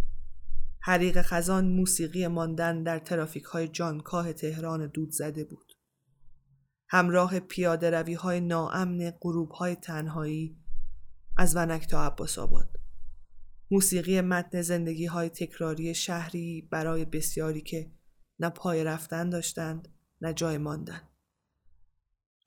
حریق 0.80 1.22
خزان 1.22 1.68
موسیقی 1.68 2.26
ماندن 2.26 2.82
در 2.82 2.98
ترافیک 2.98 3.44
های 3.44 3.68
جانکاه 3.68 4.32
تهران 4.32 4.86
دود 4.86 5.10
زده 5.10 5.44
بود. 5.44 5.72
همراه 6.88 7.40
پیاده 7.40 7.90
روی 7.90 8.14
های 8.14 8.40
ناامن 8.40 9.12
غروب 9.20 9.50
های 9.50 9.76
تنهایی 9.76 10.56
از 11.36 11.56
ونک 11.56 11.88
تا 11.88 12.06
عباس 12.06 12.38
آباد. 12.38 12.76
موسیقی 13.70 14.20
متن 14.20 14.62
زندگی 14.62 15.06
های 15.06 15.28
تکراری 15.28 15.94
شهری 15.94 16.68
برای 16.70 17.04
بسیاری 17.04 17.60
که 17.60 17.90
نه 18.40 18.50
پای 18.50 18.84
رفتن 18.84 19.30
داشتند 19.30 19.88
نه 20.20 20.34
جای 20.34 20.58
ماندن. 20.58 21.09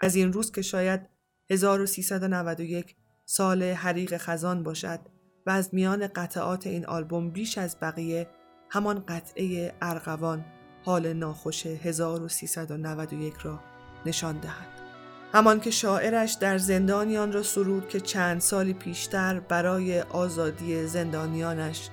از 0.03 0.15
این 0.15 0.33
روز 0.33 0.51
که 0.51 0.61
شاید 0.61 1.09
1391 1.51 2.95
سال 3.25 3.63
حریق 3.63 4.17
خزان 4.17 4.63
باشد 4.63 4.99
و 5.45 5.49
از 5.49 5.69
میان 5.73 6.07
قطعات 6.07 6.67
این 6.67 6.85
آلبوم 6.85 7.29
بیش 7.29 7.57
از 7.57 7.77
بقیه 7.81 8.27
همان 8.69 9.03
قطعه 9.07 9.73
ارغوان 9.81 10.45
حال 10.85 11.13
ناخوش 11.13 11.65
1391 11.65 13.33
را 13.43 13.59
نشان 14.05 14.39
دهد. 14.39 14.67
همان 15.33 15.59
که 15.59 15.71
شاعرش 15.71 16.33
در 16.33 16.57
زندانیان 16.57 17.31
را 17.31 17.43
سرود 17.43 17.89
که 17.89 17.99
چند 17.99 18.41
سالی 18.41 18.73
پیشتر 18.73 19.39
برای 19.39 20.01
آزادی 20.01 20.87
زندانیانش 20.87 21.89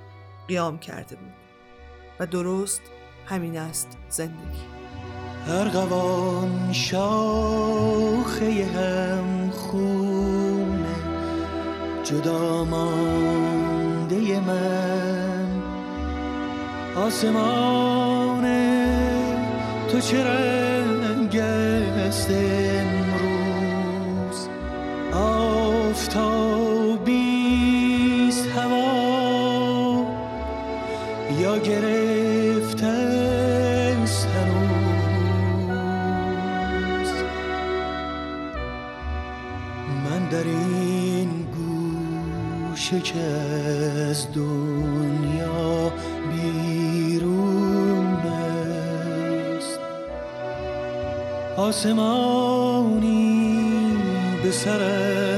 قیام 0.48 0.78
کرده 0.78 1.16
بود 1.16 1.32
و 2.20 2.26
درست 2.26 2.80
همین 3.26 3.58
است 3.58 3.88
زندگی 4.08 4.79
ارغوان 5.48 6.72
شاخه 6.72 8.66
هم 8.66 9.50
خونه 9.50 10.96
جدا 12.04 12.64
مانده 12.64 14.40
من. 14.40 15.46
آسمان 16.96 18.44
تو 19.88 20.00
چه 20.00 20.24
رنگ 20.24 21.36
است 21.36 22.30
امروز؟ 22.30 23.28
آفتابیست 25.14 26.49
از 44.20 44.26
دنیا 44.34 45.92
بیرون 46.32 48.16
است. 49.56 49.80
آسمانی 51.56 53.10
به 54.42 54.50
سرم 54.50 55.29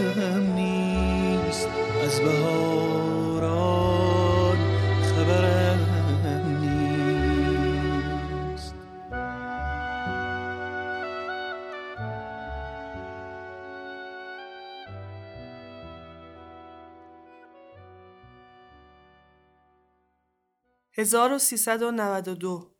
1392 20.94 22.74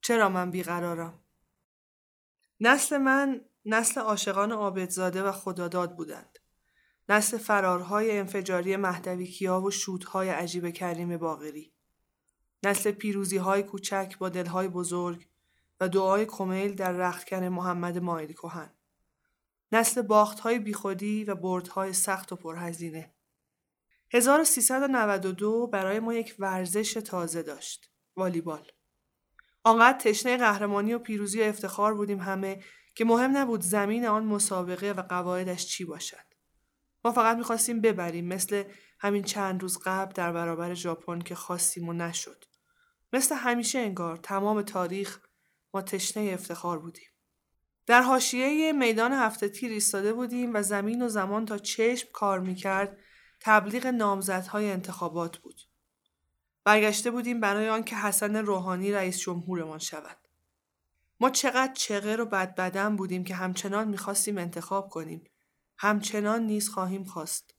چرا 0.00 0.28
من 0.28 0.50
بیقرارم؟ 0.50 1.20
نسل 2.60 2.98
من 2.98 3.40
نسل 3.64 4.00
عاشقان 4.00 4.52
عابدزاده 4.52 5.22
و 5.22 5.32
خداداد 5.32 5.96
بودند. 5.96 6.38
نسل 7.08 7.38
فرارهای 7.38 8.18
انفجاری 8.18 8.76
مهدوی 8.76 9.26
کیا 9.26 9.60
و 9.60 9.70
شودهای 9.70 10.28
عجیب 10.28 10.70
کریم 10.70 11.16
باغری. 11.16 11.72
نسل 12.62 12.90
پیروزی 12.90 13.36
های 13.36 13.62
کوچک 13.62 14.18
با 14.18 14.28
دلهای 14.28 14.68
بزرگ 14.68 15.28
و 15.80 15.88
دعای 15.88 16.26
کمیل 16.26 16.74
در 16.74 16.92
رختکن 16.92 17.48
محمد 17.48 17.98
ماید 17.98 18.32
کهن. 18.32 18.70
نسل 19.72 20.02
باخت 20.02 20.40
های 20.40 20.58
بیخودی 20.58 21.24
و 21.24 21.34
بردهای 21.34 21.92
سخت 21.92 22.32
و 22.32 22.36
پرهزینه. 22.36 23.13
1392 24.12 25.66
برای 25.66 26.00
ما 26.00 26.14
یک 26.14 26.34
ورزش 26.38 26.92
تازه 26.92 27.42
داشت. 27.42 27.90
والیبال. 28.16 28.66
آنقدر 29.64 29.98
تشنه 29.98 30.36
قهرمانی 30.36 30.94
و 30.94 30.98
پیروزی 30.98 31.40
و 31.40 31.44
افتخار 31.44 31.94
بودیم 31.94 32.18
همه 32.18 32.62
که 32.94 33.04
مهم 33.04 33.36
نبود 33.36 33.60
زمین 33.60 34.06
آن 34.06 34.24
مسابقه 34.24 34.92
و 34.92 35.02
قواعدش 35.02 35.66
چی 35.66 35.84
باشد. 35.84 36.24
ما 37.04 37.12
فقط 37.12 37.36
می‌خواستیم 37.36 37.80
ببریم 37.80 38.26
مثل 38.26 38.64
همین 39.00 39.22
چند 39.22 39.62
روز 39.62 39.78
قبل 39.84 40.12
در 40.12 40.32
برابر 40.32 40.74
ژاپن 40.74 41.18
که 41.18 41.34
خواستیم 41.34 41.88
و 41.88 41.92
نشد. 41.92 42.44
مثل 43.12 43.34
همیشه 43.34 43.78
انگار 43.78 44.16
تمام 44.16 44.62
تاریخ 44.62 45.20
ما 45.74 45.82
تشنه 45.82 46.30
افتخار 46.32 46.78
بودیم. 46.78 47.08
در 47.86 48.02
حاشیه 48.02 48.72
میدان 48.72 49.12
هفته 49.12 49.48
تیر 49.48 49.72
ایستاده 49.72 50.12
بودیم 50.12 50.54
و 50.54 50.62
زمین 50.62 51.02
و 51.02 51.08
زمان 51.08 51.46
تا 51.46 51.58
چشم 51.58 52.08
کار 52.12 52.40
می‌کرد 52.40 52.98
تبلیغ 53.44 53.86
نامزدهای 53.86 54.70
انتخابات 54.70 55.36
بود. 55.36 55.60
برگشته 56.64 57.10
بودیم 57.10 57.40
برای 57.40 57.68
آنکه 57.68 57.96
حسن 57.96 58.36
روحانی 58.36 58.92
رئیس 58.92 59.18
جمهورمان 59.18 59.78
شود. 59.78 60.16
ما 61.20 61.30
چقدر 61.30 61.72
چغر 61.72 62.20
و 62.20 62.26
بدبدن 62.26 62.96
بودیم 62.96 63.24
که 63.24 63.34
همچنان 63.34 63.88
می‌خواستیم 63.88 64.38
انتخاب 64.38 64.88
کنیم. 64.88 65.24
همچنان 65.78 66.42
نیز 66.42 66.68
خواهیم 66.68 67.04
خواست. 67.04 67.54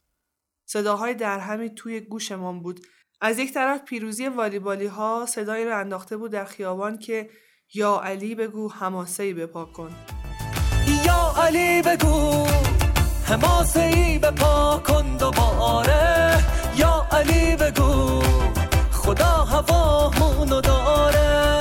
صداهای 0.66 1.14
درهمی 1.14 1.70
توی 1.70 2.00
گوشمان 2.00 2.62
بود. 2.62 2.86
از 3.22 3.40
یک 3.40 3.54
طرف 3.54 3.84
پیروزی 3.84 4.28
والیبالی 4.28 4.86
ها 4.86 5.26
صدایی 5.30 5.66
را 5.66 5.78
انداخته 5.78 6.18
بود 6.18 6.32
در 6.32 6.46
خیابان 6.46 6.98
که 6.98 7.30
یا 7.74 8.02
علی 8.04 8.36
بگو 8.36 8.72
حماسه 8.72 9.24
ای 9.24 9.34
بپا 9.34 9.66
کن. 9.66 9.96
یا 11.06 11.34
علی 11.38 11.82
بگو 11.82 12.46
حماسه 13.26 13.80
ای 13.80 14.20
بپا 14.20 14.82
کن 14.88 15.18
دوباره. 15.18 16.38
یا 16.78 17.08
علی 17.12 17.56
بگو 17.56 18.22
خدا 18.92 19.26
هوامونو 19.26 20.62
داره. 20.62 21.58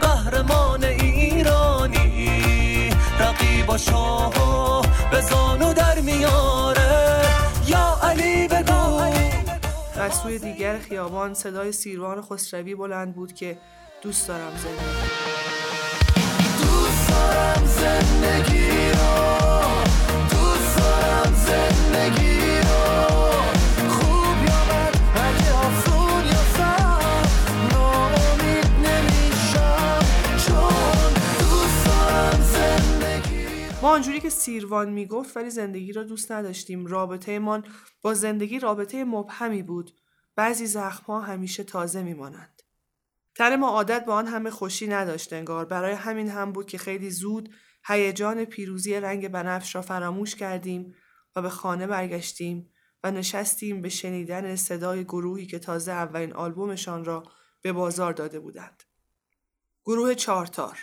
قهرمان 0.00 0.84
ایرانی 0.84 2.00
رقیباشو 3.20 4.30
به 5.10 5.20
زانو 5.20 5.72
در 5.72 6.00
میاره. 6.00 7.22
یا 7.66 7.98
علی 8.02 8.48
بگو. 8.48 8.82
از 10.02 10.14
سوی 10.14 10.38
دیگر 10.38 10.78
خیابان 10.78 11.34
صدای 11.34 11.72
سیروان 11.72 12.22
خسروی 12.22 12.74
بلند 12.74 13.14
بود 13.14 13.32
که 13.32 13.58
دوست 14.02 14.28
دارم 14.28 14.52
زندگی 14.56 14.82
دوست 16.62 17.08
دارم 17.08 17.66
زندگی 17.66 18.90
رو 18.90 19.61
ما 33.82 33.88
آنجوری 33.88 34.20
که 34.20 34.30
سیروان 34.30 34.90
می‌گفت 34.92 35.36
ولی 35.36 35.50
زندگی 35.50 35.92
را 35.92 36.02
دوست 36.02 36.32
نداشتیم. 36.32 36.86
رابطهمان 36.86 37.64
با 38.02 38.14
زندگی 38.14 38.58
رابطه 38.58 39.04
مبهمی 39.04 39.62
بود. 39.62 39.90
بعضی 40.36 40.66
زخمها 40.66 41.20
همیشه 41.20 41.64
تازه 41.64 42.02
میمانند. 42.02 42.62
تن 43.34 43.56
ما 43.56 43.68
عادت 43.68 44.04
به 44.04 44.12
آن 44.12 44.26
همه 44.26 44.50
خوشی 44.50 44.86
نداشت 44.86 45.32
انگار. 45.32 45.64
برای 45.64 45.92
همین 45.92 46.28
هم 46.28 46.52
بود 46.52 46.66
که 46.66 46.78
خیلی 46.78 47.10
زود 47.10 47.54
هیجان 47.86 48.44
پیروزی 48.44 48.94
رنگ 48.94 49.28
بنفش 49.28 49.74
را 49.74 49.82
فراموش 49.82 50.34
کردیم. 50.34 50.94
و 51.36 51.42
به 51.42 51.50
خانه 51.50 51.86
برگشتیم 51.86 52.72
و 53.04 53.10
نشستیم 53.10 53.82
به 53.82 53.88
شنیدن 53.88 54.56
صدای 54.56 55.04
گروهی 55.04 55.46
که 55.46 55.58
تازه 55.58 55.92
اولین 55.92 56.32
آلبومشان 56.32 57.04
را 57.04 57.22
به 57.62 57.72
بازار 57.72 58.12
داده 58.12 58.40
بودند. 58.40 58.82
گروه 59.84 60.14
چارتار 60.14 60.78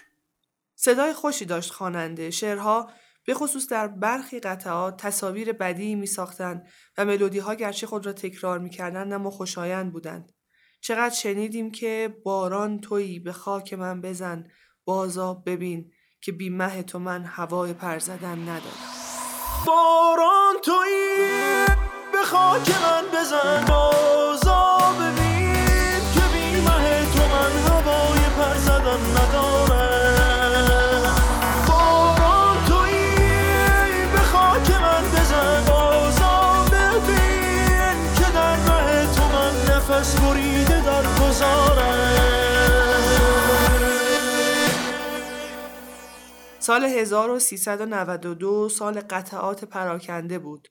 صدای 0.76 1.14
خوشی 1.14 1.46
داشت 1.46 1.72
خواننده 1.72 2.32
شعرها 2.32 2.92
به 3.26 3.34
خصوص 3.34 3.68
در 3.68 3.88
برخی 3.88 4.40
قطعات 4.40 4.98
تصاویر 4.98 5.54
بدی 5.54 5.96
می 5.96 6.08
ساختن 6.08 6.64
و 6.98 7.06
ملودی 7.06 7.40
ها 7.40 7.54
گرچه 7.54 7.88
خود 7.88 8.06
را 8.06 8.14
تکرار 8.14 8.60
می 8.60 8.70
کردن 8.70 9.14
اما 9.14 9.32
خوشایند 9.32 9.94
بودند. 9.94 10.34
چقدر 10.82 11.16
شنیدیم 11.16 11.72
که 11.72 12.16
باران 12.24 12.80
تویی 12.80 13.20
به 13.20 13.32
خاک 13.32 13.74
من 13.74 14.02
بزن 14.02 14.48
بازا 14.86 15.34
ببین 15.34 15.92
که 16.22 16.32
بی 16.32 16.50
مه 16.50 16.84
تو 16.84 17.00
من 17.00 17.26
هوای 17.26 17.74
پر 17.74 18.00
زدن 18.00 18.40
ندارم 18.40 18.99
باران 19.66 20.56
تویی 20.64 21.66
به 22.12 22.24
خاک 22.24 22.70
من 22.82 23.20
بزن. 23.20 24.19
سال 46.70 46.84
1392 46.84 48.70
سال 48.70 49.00
قطعات 49.00 49.66
پراکنده 49.66 50.40
بود. 50.40 50.68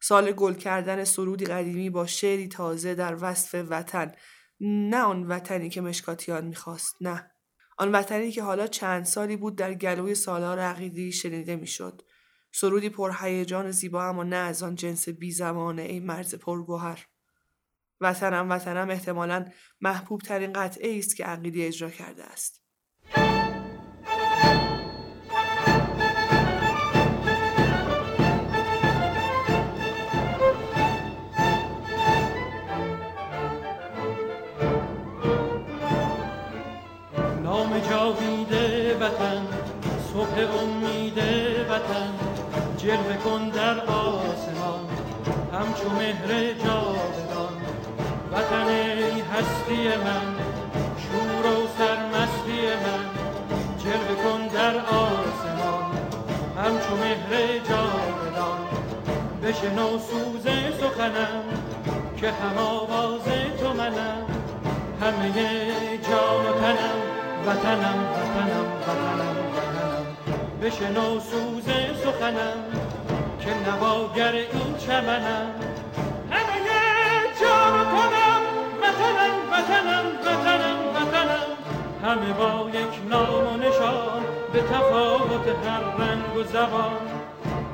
سال 0.00 0.32
گل 0.32 0.54
کردن 0.54 1.04
سرودی 1.04 1.44
قدیمی 1.44 1.90
با 1.90 2.06
شعری 2.06 2.48
تازه 2.48 2.94
در 2.94 3.16
وصف 3.20 3.64
وطن. 3.68 4.12
نه 4.60 5.02
آن 5.02 5.26
وطنی 5.26 5.70
که 5.70 5.80
مشکاتیان 5.80 6.44
می‌خواست. 6.44 6.96
نه. 7.00 7.30
آن 7.78 7.92
وطنی 7.92 8.32
که 8.32 8.42
حالا 8.42 8.66
چند 8.66 9.04
سالی 9.04 9.36
بود 9.36 9.56
در 9.56 9.74
گلوی 9.74 10.14
سالار 10.14 10.58
عقیدی 10.58 11.12
شنیده 11.12 11.56
می‌شد. 11.56 12.02
سرودی 12.52 12.88
پرهیجان 12.88 13.70
زیبا 13.70 14.04
اما 14.04 14.22
نه 14.22 14.36
از 14.36 14.62
آن 14.62 14.74
جنس 14.74 15.08
بی 15.08 15.32
زمانه 15.32 15.82
ای 15.82 16.00
مرز 16.00 16.34
پرگوهر. 16.34 17.06
وطنم 18.00 18.50
وطنم 18.50 18.90
احتمالا 18.90 19.44
محبوب 19.80 20.20
ترین 20.20 20.52
قطعه 20.52 20.98
است 20.98 21.16
که 21.16 21.24
عقیدی 21.24 21.66
اجرا 21.66 21.90
کرده 21.90 22.24
است. 22.24 22.64
جلوه 42.84 43.16
کن 43.24 43.48
در 43.48 43.80
آسمان 43.80 44.84
همچو 45.52 45.88
مهر 45.98 46.52
جاودان. 46.64 47.54
وطن 48.32 48.68
ای 48.68 49.20
هستی 49.20 49.88
من 49.88 50.28
شور 51.02 51.46
و 51.52 51.68
سرمستی 51.78 52.60
من. 52.84 53.04
جلوه 53.78 54.24
کن 54.24 54.46
در 54.46 54.76
آسمان 54.76 55.84
همچو 56.56 56.96
مهر 56.96 57.58
جاودان. 57.68 58.58
بشنو 59.42 59.98
سوز 59.98 60.46
سخنم 60.80 61.44
که 62.16 62.30
هم 62.30 62.58
آواز 62.58 63.24
تو 63.60 63.72
منم. 63.72 64.24
همه 65.00 65.32
جان 66.08 66.46
و 66.46 66.60
تنم 66.60 67.00
وطنم 67.46 67.98
وطنم 68.06 68.06
وطنم 68.16 68.66
وطنم. 68.82 69.43
بشنو 70.64 71.20
سوز 71.20 71.64
سخنم 72.04 72.58
که 73.40 73.50
نواگر 73.66 74.32
این 74.32 74.76
چمنم. 74.86 75.50
همه 76.30 76.58
جان 77.40 77.80
و 77.80 77.84
تنم 77.84 78.42
وطنم 78.82 79.34
وطنم 79.52 80.06
وطنم 80.26 80.78
وطنم. 80.94 81.48
همه 82.04 82.32
با 82.32 82.70
یک 82.70 82.94
نام 83.08 83.54
و 83.54 83.56
نشان 83.56 84.22
به 84.52 84.60
تفاوت 84.60 85.46
هر 85.66 86.04
رنگ 86.04 86.36
و 86.36 86.42
زبان. 86.42 87.04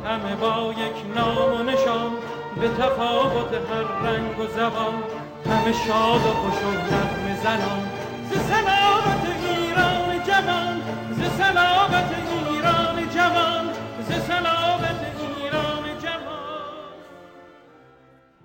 همه 0.06 0.36
با 0.36 0.72
یک 0.72 1.16
نام 1.16 1.60
و 1.60 1.62
نشان 1.62 2.10
به 2.60 2.68
تفاوت 2.68 3.52
هر 3.52 4.08
رنگ 4.08 4.38
و 4.38 4.46
زبان. 4.56 5.02
همه 5.46 5.72
شاد 5.72 6.26
و 6.26 6.32
خوش 6.34 6.58
و 6.62 6.70
زنان. 7.42 7.90
ز 8.30 8.32
سلامت 8.32 9.24
ایران 9.42 10.24
جوان 10.26 10.80
ز 11.12 11.38
سلامت 11.38 12.14
ایران 12.14 12.39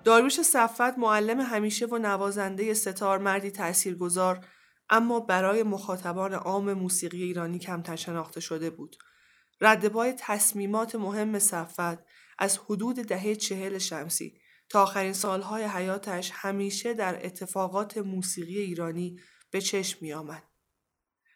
داریوش 0.06 0.40
صفت 0.40 0.98
معلم 0.98 1.40
همیشه 1.40 1.86
و 1.86 1.98
نوازنده 1.98 2.74
ستار 2.74 3.18
مردی 3.18 3.50
تاثیرگذار 3.50 4.46
اما 4.90 5.20
برای 5.20 5.62
مخاطبان 5.62 6.34
عام 6.34 6.72
موسیقی 6.72 7.22
ایرانی 7.22 7.58
کمتر 7.58 7.96
شناخته 7.96 8.40
شده 8.40 8.70
بود. 8.70 8.96
ردبای 9.60 10.14
تصمیمات 10.18 10.94
مهم 10.94 11.38
صفت 11.38 11.98
از 12.38 12.58
حدود 12.58 12.96
دهه 12.96 13.34
چهل 13.34 13.78
شمسی 13.78 14.40
تا 14.68 14.82
آخرین 14.82 15.12
سالهای 15.12 15.64
حیاتش 15.64 16.30
همیشه 16.34 16.94
در 16.94 17.26
اتفاقات 17.26 17.98
موسیقی 17.98 18.58
ایرانی 18.58 19.20
به 19.50 19.60
چشم 19.60 19.98
می 20.00 20.12
آمد. 20.12 20.42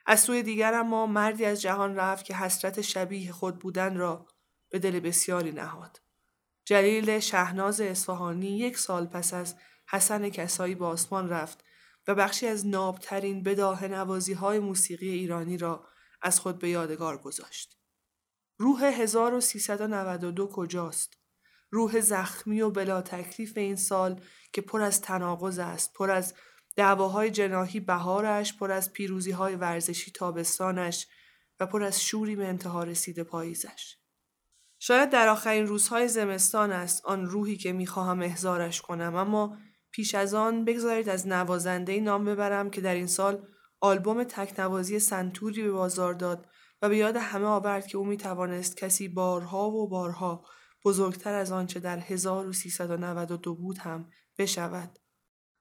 از 0.06 0.20
سوی 0.20 0.42
دیگر 0.42 0.74
اما 0.74 1.06
مردی 1.06 1.44
از 1.44 1.62
جهان 1.62 1.96
رفت 1.96 2.24
که 2.24 2.34
حسرت 2.34 2.80
شبیه 2.80 3.32
خود 3.32 3.58
بودن 3.58 3.96
را 3.96 4.26
به 4.70 4.78
دل 4.78 5.00
بسیاری 5.00 5.52
نهاد. 5.52 6.00
جلیل 6.70 7.20
شهناز 7.20 7.80
اصفهانی 7.80 8.58
یک 8.58 8.78
سال 8.78 9.06
پس 9.06 9.34
از 9.34 9.56
حسن 9.88 10.28
کسایی 10.28 10.74
به 10.74 10.86
آسمان 10.86 11.28
رفت 11.28 11.64
و 12.08 12.14
بخشی 12.14 12.46
از 12.46 12.66
نابترین 12.66 13.42
بداه 13.42 13.84
نوازی 13.84 14.32
های 14.32 14.58
موسیقی 14.58 15.08
ایرانی 15.08 15.58
را 15.58 15.86
از 16.22 16.40
خود 16.40 16.58
به 16.58 16.68
یادگار 16.68 17.18
گذاشت. 17.18 17.78
روح 18.58 18.84
1392 18.84 20.46
کجاست؟ 20.46 21.16
روح 21.70 22.00
زخمی 22.00 22.60
و 22.60 22.70
بلا 22.70 23.02
تکلیف 23.02 23.56
این 23.56 23.76
سال 23.76 24.20
که 24.52 24.60
پر 24.60 24.82
از 24.82 25.00
تناقض 25.00 25.58
است، 25.58 25.92
پر 25.94 26.10
از 26.10 26.34
دعواهای 26.76 27.30
جناهی 27.30 27.80
بهارش، 27.80 28.56
پر 28.56 28.72
از 28.72 28.92
پیروزی 28.92 29.30
های 29.30 29.54
ورزشی 29.54 30.10
تابستانش 30.10 31.06
و 31.60 31.66
پر 31.66 31.82
از 31.82 32.02
شوری 32.02 32.36
به 32.36 32.46
انتها 32.46 32.82
رسیده 32.82 33.24
پاییزش. 33.24 33.99
شاید 34.82 35.10
در 35.10 35.28
آخرین 35.28 35.66
روزهای 35.66 36.08
زمستان 36.08 36.72
است 36.72 37.06
آن 37.06 37.26
روحی 37.26 37.56
که 37.56 37.72
می‌خواهم 37.72 38.22
احضارش 38.22 38.80
کنم 38.80 39.14
اما 39.14 39.56
پیش 39.90 40.14
از 40.14 40.34
آن 40.34 40.64
بگذارید 40.64 41.08
از 41.08 41.26
نوازنده 41.26 42.00
نام 42.00 42.24
ببرم 42.24 42.70
که 42.70 42.80
در 42.80 42.94
این 42.94 43.06
سال 43.06 43.46
آلبوم 43.80 44.24
تکنوازی 44.24 44.98
سنتوری 44.98 45.62
به 45.62 45.70
بازار 45.70 46.14
داد 46.14 46.46
و 46.82 46.88
به 46.88 46.96
یاد 46.96 47.16
همه 47.16 47.46
آورد 47.46 47.86
که 47.86 47.98
او 47.98 48.04
می 48.04 48.16
توانست 48.16 48.76
کسی 48.76 49.08
بارها 49.08 49.70
و 49.70 49.88
بارها 49.88 50.44
بزرگتر 50.84 51.34
از 51.34 51.52
آنچه 51.52 51.80
در 51.80 51.98
1392 51.98 53.54
بود 53.54 53.78
هم 53.78 54.10
بشود. 54.38 54.98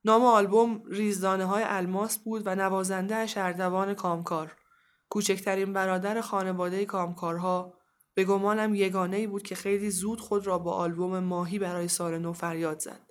نام 0.05 0.25
آلبوم 0.25 0.83
ریزدانه 0.87 1.45
های 1.45 1.63
الماس 1.65 2.17
بود 2.17 2.41
و 2.45 2.55
نوازنده 2.55 3.27
اردوان 3.35 3.93
کامکار. 3.93 4.55
کوچکترین 5.09 5.73
برادر 5.73 6.21
خانواده 6.21 6.85
کامکارها 6.85 7.78
به 8.19 8.25
گمانم 8.25 8.75
یگانه 8.75 9.17
ای 9.17 9.27
بود 9.27 9.43
که 9.43 9.55
خیلی 9.55 9.89
زود 9.89 10.21
خود 10.21 10.47
را 10.47 10.59
با 10.59 10.73
آلبوم 10.73 11.19
ماهی 11.19 11.59
برای 11.59 11.87
سال 11.87 12.17
نو 12.17 12.33
فریاد 12.33 12.79
زد. 12.79 13.07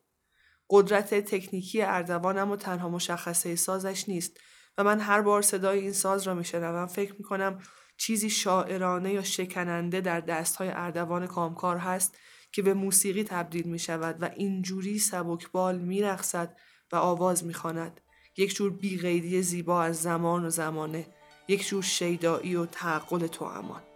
قدرت 0.70 1.14
تکنیکی 1.14 1.82
اردوان 1.82 2.38
اما 2.38 2.56
تنها 2.56 2.88
مشخصه 2.88 3.56
سازش 3.56 4.08
نیست 4.08 4.40
و 4.78 4.84
من 4.84 5.00
هر 5.00 5.22
بار 5.22 5.42
صدای 5.42 5.78
این 5.78 5.92
ساز 5.92 6.22
را 6.22 6.34
میشنوم 6.34 6.86
فکر 6.86 7.14
می‌کنم 7.18 7.58
چیزی 7.96 8.30
شاعرانه 8.30 9.12
یا 9.12 9.22
شکننده 9.22 10.00
در 10.00 10.20
دستهای 10.20 10.68
اردوان 10.68 11.26
کامکار 11.26 11.76
هست 11.76 12.16
که 12.52 12.62
به 12.62 12.74
موسیقی 12.74 13.24
تبدیل 13.24 13.68
می 13.68 13.78
شود 13.78 14.22
و 14.22 14.30
اینجوری 14.36 14.98
سبکبال 14.98 15.78
می 15.78 16.02
رخصد 16.02 16.56
و 16.92 16.96
آواز 16.96 17.44
می 17.44 17.54
خاند. 17.54 18.00
یک 18.36 18.54
جور 18.54 18.70
بیغیدی 18.70 19.42
زیبا 19.42 19.82
از 19.82 20.02
زمان 20.02 20.44
و 20.44 20.50
زمانه 20.50 21.06
یک 21.48 21.66
جور 21.66 21.82
شیدایی 21.82 22.56
و 22.56 22.66
تعقل 22.66 23.26
تو 23.26 23.44
امان 23.44 23.87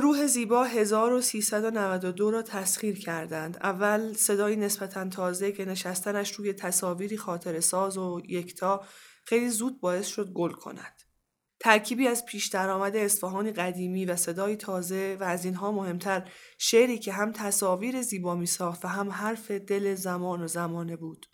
روح 0.00 0.26
زیبا 0.26 0.64
1392 0.64 2.30
را 2.30 2.42
تسخیر 2.42 2.98
کردند. 2.98 3.56
اول 3.56 4.12
صدای 4.12 4.56
نسبتا 4.56 5.08
تازه 5.08 5.52
که 5.52 5.64
نشستنش 5.64 6.32
روی 6.32 6.52
تصاویری 6.52 7.16
خاطر 7.16 7.60
ساز 7.60 7.98
و 7.98 8.20
یکتا 8.28 8.84
خیلی 9.24 9.48
زود 9.48 9.80
باعث 9.80 10.06
شد 10.06 10.32
گل 10.32 10.52
کند. 10.52 11.02
ترکیبی 11.60 12.08
از 12.08 12.26
پیش 12.26 12.46
درآمد 12.46 12.96
اصفهانی 12.96 13.52
قدیمی 13.52 14.04
و 14.04 14.16
صدای 14.16 14.56
تازه 14.56 15.16
و 15.20 15.24
از 15.24 15.44
اینها 15.44 15.72
مهمتر 15.72 16.30
شعری 16.58 16.98
که 16.98 17.12
هم 17.12 17.32
تصاویر 17.32 18.02
زیبا 18.02 18.34
می 18.34 18.46
ساخت 18.46 18.84
و 18.84 18.88
هم 18.88 19.10
حرف 19.10 19.50
دل 19.50 19.94
زمان 19.94 20.42
و 20.42 20.46
زمانه 20.46 20.96
بود. 20.96 21.26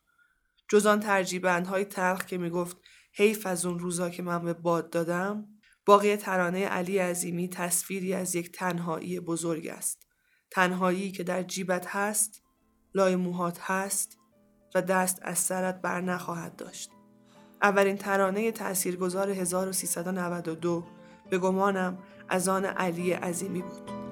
جزان 0.68 1.00
ترجیبندهای 1.00 1.84
تلخ 1.84 2.24
که 2.24 2.38
می 2.38 2.50
گفت 2.50 2.76
حیف 3.14 3.46
از 3.46 3.66
اون 3.66 3.78
روزا 3.78 4.10
که 4.10 4.22
من 4.22 4.44
به 4.44 4.52
باد 4.52 4.90
دادم 4.90 5.51
باقی 5.86 6.16
ترانه 6.16 6.66
علی 6.66 6.98
عظیمی 6.98 7.48
تصویری 7.48 8.14
از 8.14 8.34
یک 8.34 8.52
تنهایی 8.52 9.20
بزرگ 9.20 9.66
است. 9.66 10.06
تنهایی 10.50 11.12
که 11.12 11.22
در 11.22 11.42
جیبت 11.42 11.86
هست، 11.86 12.42
لای 12.94 13.16
موهات 13.16 13.58
هست 13.60 14.18
و 14.74 14.82
دست 14.82 15.18
از 15.22 15.38
سرت 15.38 15.80
بر 15.80 16.00
نخواهد 16.00 16.56
داشت. 16.56 16.90
اولین 17.62 17.96
ترانه 17.96 18.52
تأثیرگذار 18.52 19.30
1392 19.30 20.84
به 21.30 21.38
گمانم 21.38 21.98
از 22.28 22.48
آن 22.48 22.64
علی 22.64 23.12
عظیمی 23.12 23.62
بود. 23.62 24.11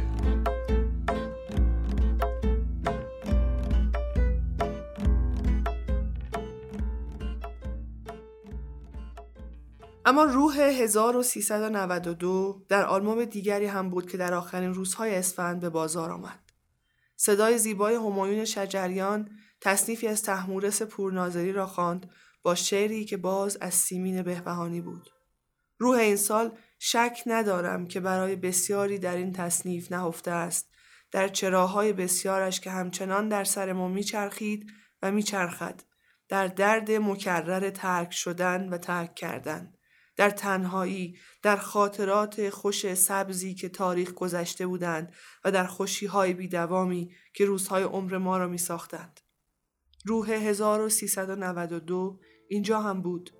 اما 10.11 10.23
روح 10.23 10.59
1392 10.59 12.65
در 12.69 12.85
آلبوم 12.85 13.25
دیگری 13.25 13.65
هم 13.65 13.89
بود 13.89 14.11
که 14.11 14.17
در 14.17 14.33
آخرین 14.33 14.73
روزهای 14.73 15.15
اسفند 15.15 15.59
به 15.59 15.69
بازار 15.69 16.11
آمد. 16.11 16.39
صدای 17.15 17.57
زیبای 17.57 17.95
همایون 17.95 18.45
شجریان 18.45 19.29
تصنیفی 19.61 20.07
از 20.07 20.23
تحمورس 20.23 20.81
پورناظری 20.81 21.51
را 21.51 21.67
خواند 21.67 22.11
با 22.41 22.55
شعری 22.55 23.05
که 23.05 23.17
باز 23.17 23.57
از 23.61 23.73
سیمین 23.73 24.21
بهبهانی 24.21 24.81
بود. 24.81 25.09
روح 25.77 25.97
این 25.97 26.15
سال 26.15 26.57
شک 26.79 27.23
ندارم 27.25 27.87
که 27.87 27.99
برای 27.99 28.35
بسیاری 28.35 28.99
در 28.99 29.15
این 29.15 29.33
تصنیف 29.33 29.91
نهفته 29.91 30.31
است 30.31 30.69
در 31.11 31.27
چراهای 31.27 31.93
بسیارش 31.93 32.59
که 32.59 32.71
همچنان 32.71 33.29
در 33.29 33.43
سر 33.43 33.73
ما 33.73 33.87
میچرخید 33.87 34.71
و 35.01 35.11
میچرخد 35.11 35.81
در 36.29 36.47
درد 36.47 36.91
مکرر 36.91 37.69
ترک 37.69 38.13
شدن 38.13 38.69
و 38.69 38.77
ترک 38.77 39.15
کردن 39.15 39.73
در 40.21 40.29
تنهایی 40.29 41.17
در 41.41 41.55
خاطرات 41.55 42.49
خوش 42.49 42.93
سبزی 42.93 43.53
که 43.53 43.69
تاریخ 43.69 44.13
گذشته 44.13 44.67
بودند 44.67 45.13
و 45.45 45.51
در 45.51 45.65
خوشیهای 45.65 46.33
بیدوامی 46.33 47.11
که 47.33 47.45
روزهای 47.45 47.83
عمر 47.83 48.17
ما 48.17 48.37
را 48.37 48.47
می 48.47 48.57
ساختند. 48.57 49.19
روح 50.05 50.29
1392 50.29 52.19
اینجا 52.49 52.81
هم 52.81 53.01
بود. 53.01 53.31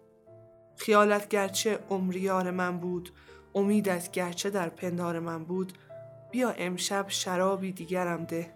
خیالت 0.77 1.27
گرچه 1.27 1.79
عمریار 1.89 2.51
من 2.51 2.77
بود 2.77 3.13
امیدت 3.55 4.11
گرچه 4.11 4.49
در 4.49 4.69
پندار 4.69 5.19
من 5.19 5.45
بود 5.45 5.73
بیا 6.31 6.49
امشب 6.49 7.05
شرابی 7.07 7.71
دیگرم 7.71 8.25
ده 8.25 8.53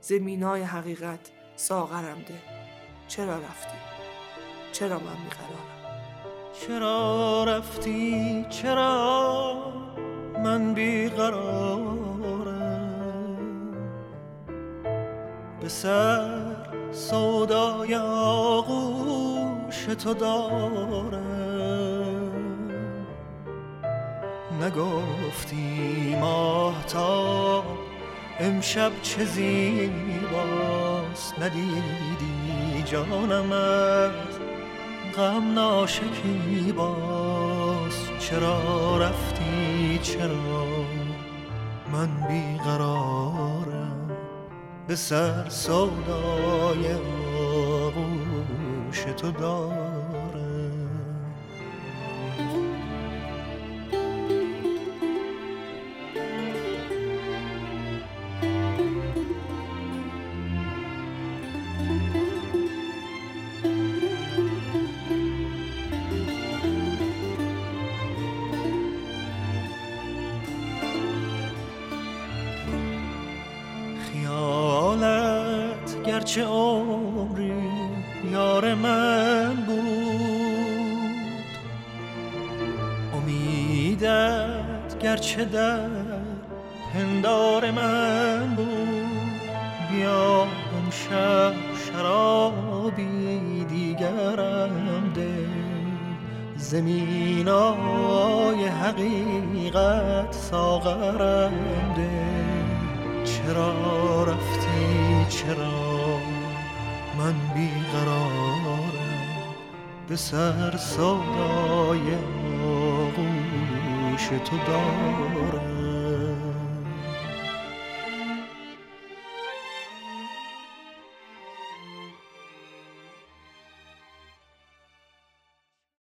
زمینای 0.00 0.62
حقیقت 0.62 1.30
ساغرم 1.56 2.22
ده 2.28 2.42
چرا 3.08 3.38
رفتی؟ 3.38 3.76
چرا 4.72 4.98
من 4.98 5.24
بیقرارم؟ 5.24 5.75
چرا 6.60 7.44
رفتی؟ 7.44 8.46
چرا 8.50 9.56
من 10.44 10.74
بیقرارم؟ 10.74 12.16
به 15.60 15.68
سر 15.68 16.56
سودای 16.92 17.94
آغوش 17.94 19.84
تو 19.84 20.14
دارم. 20.14 21.22
نگفتی 24.62 26.16
ماهتاب 26.20 27.64
امشب 28.40 28.92
چه 29.02 29.24
زیباست؟ 29.24 29.78
ندیدی 31.38 32.82
جانم 32.84 33.52
از 33.52 34.45
غم 35.16 35.54
ناشکی 35.54 36.72
باز. 36.76 37.94
چرا 38.18 38.98
رفتی؟ 38.98 39.98
چرا؟ 40.02 40.66
من 41.92 42.08
بیقرارم 42.28 44.10
به 44.88 44.96
سر 44.96 45.48
سودای 45.48 46.94
آغوش 47.84 49.00
تو 49.16 49.30
دارم 49.30 49.85